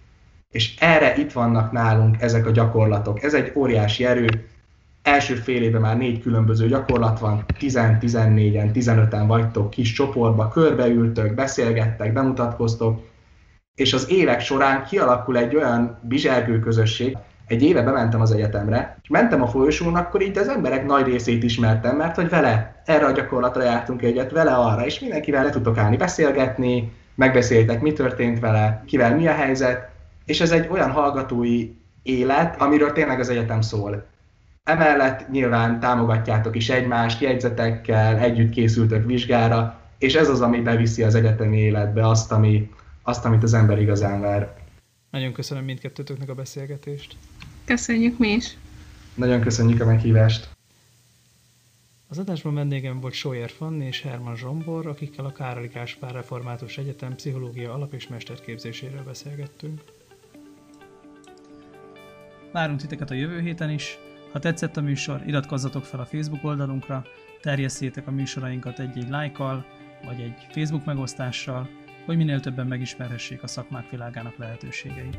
És 0.55 0.73
erre 0.79 1.15
itt 1.17 1.31
vannak 1.31 1.71
nálunk 1.71 2.21
ezek 2.21 2.45
a 2.45 2.51
gyakorlatok. 2.51 3.23
Ez 3.23 3.33
egy 3.33 3.51
óriási 3.55 4.05
erő. 4.05 4.27
Első 5.01 5.35
fél 5.35 5.61
évben 5.61 5.81
már 5.81 5.97
négy 5.97 6.21
különböző 6.21 6.67
gyakorlat 6.67 7.19
van, 7.19 7.45
10-14-en, 7.59 8.69
15-en 8.73 9.23
vagytok 9.27 9.69
kis 9.69 9.91
csoportba, 9.91 10.47
körbeültök, 10.47 11.33
beszélgettek, 11.33 12.13
bemutatkoztok, 12.13 13.01
és 13.75 13.93
az 13.93 14.09
évek 14.09 14.41
során 14.41 14.83
kialakul 14.83 15.37
egy 15.37 15.55
olyan 15.55 15.99
bizsergő 16.01 16.59
közösség, 16.59 17.17
egy 17.47 17.63
éve 17.63 17.81
bementem 17.81 18.21
az 18.21 18.31
egyetemre, 18.31 18.97
és 19.01 19.09
mentem 19.09 19.41
a 19.41 19.47
folyosón, 19.47 19.95
akkor 19.95 20.21
így 20.21 20.37
az 20.37 20.47
emberek 20.47 20.85
nagy 20.85 21.05
részét 21.05 21.43
ismertem, 21.43 21.95
mert 21.95 22.15
hogy 22.15 22.29
vele 22.29 22.81
erre 22.85 23.05
a 23.05 23.11
gyakorlatra 23.11 23.63
jártunk 23.63 24.01
egyet, 24.01 24.31
vele 24.31 24.51
arra, 24.51 24.85
és 24.85 24.99
mindenkivel 24.99 25.43
le 25.43 25.49
tudtok 25.49 25.77
állni 25.77 25.97
beszélgetni, 25.97 26.91
megbeszéltek, 27.15 27.81
mi 27.81 27.93
történt 27.93 28.39
vele, 28.39 28.83
kivel 28.85 29.15
mi 29.15 29.27
a 29.27 29.33
helyzet, 29.33 29.93
és 30.25 30.41
ez 30.41 30.51
egy 30.51 30.67
olyan 30.67 30.91
hallgatói 30.91 31.69
élet, 32.03 32.61
amiről 32.61 32.91
tényleg 32.91 33.19
az 33.19 33.29
egyetem 33.29 33.61
szól. 33.61 34.07
Emellett 34.63 35.29
nyilván 35.29 35.79
támogatjátok 35.79 36.55
is 36.55 36.69
egymást 36.69 37.21
jegyzetekkel, 37.21 38.17
együtt 38.17 38.51
készültök 38.51 39.05
vizsgára, 39.05 39.79
és 39.97 40.15
ez 40.15 40.29
az, 40.29 40.41
ami 40.41 40.61
beviszi 40.61 41.03
az 41.03 41.15
egyetemi 41.15 41.57
életbe 41.57 42.07
azt, 42.07 42.31
ami, 42.31 42.69
azt, 43.03 43.25
amit 43.25 43.43
az 43.43 43.53
ember 43.53 43.79
igazán 43.79 44.21
vár. 44.21 44.57
Nagyon 45.09 45.33
köszönöm 45.33 45.63
mindkettőtöknek 45.63 46.29
a 46.29 46.33
beszélgetést. 46.33 47.15
Köszönjük 47.65 48.17
mi 48.17 48.27
is. 48.27 48.57
Nagyon 49.13 49.41
köszönjük 49.41 49.81
a 49.81 49.85
meghívást. 49.85 50.49
Az 52.07 52.17
adásban 52.17 52.53
vendégem 52.53 52.99
volt 52.99 53.13
Sóyer 53.13 53.49
Fanni 53.49 53.85
és 53.85 54.01
Herman 54.01 54.35
Zsombor, 54.35 54.87
akikkel 54.87 55.25
a 55.25 55.31
Károli 55.31 55.67
Gáspár 55.67 56.11
Református 56.11 56.77
Egyetem 56.77 57.15
pszichológia 57.15 57.73
alap- 57.73 57.93
és 57.93 58.07
mesterképzéséről 58.07 59.03
beszélgettünk. 59.03 59.81
Várunk 62.55 62.79
titeket 62.79 63.11
a 63.11 63.13
jövő 63.13 63.41
héten 63.41 63.69
is. 63.69 63.97
Ha 64.31 64.39
tetszett 64.39 64.77
a 64.77 64.81
műsor, 64.81 65.21
iratkozzatok 65.25 65.83
fel 65.83 65.99
a 65.99 66.05
Facebook 66.05 66.43
oldalunkra, 66.43 67.03
terjesszétek 67.41 68.07
a 68.07 68.11
műsorainkat 68.11 68.79
egy-egy 68.79 69.09
lájkkal, 69.09 69.65
vagy 70.05 70.19
egy 70.19 70.47
Facebook 70.49 70.85
megosztással, 70.85 71.69
hogy 72.05 72.17
minél 72.17 72.39
többen 72.39 72.67
megismerhessék 72.67 73.43
a 73.43 73.47
szakmák 73.47 73.89
világának 73.89 74.37
lehetőségeit. 74.37 75.17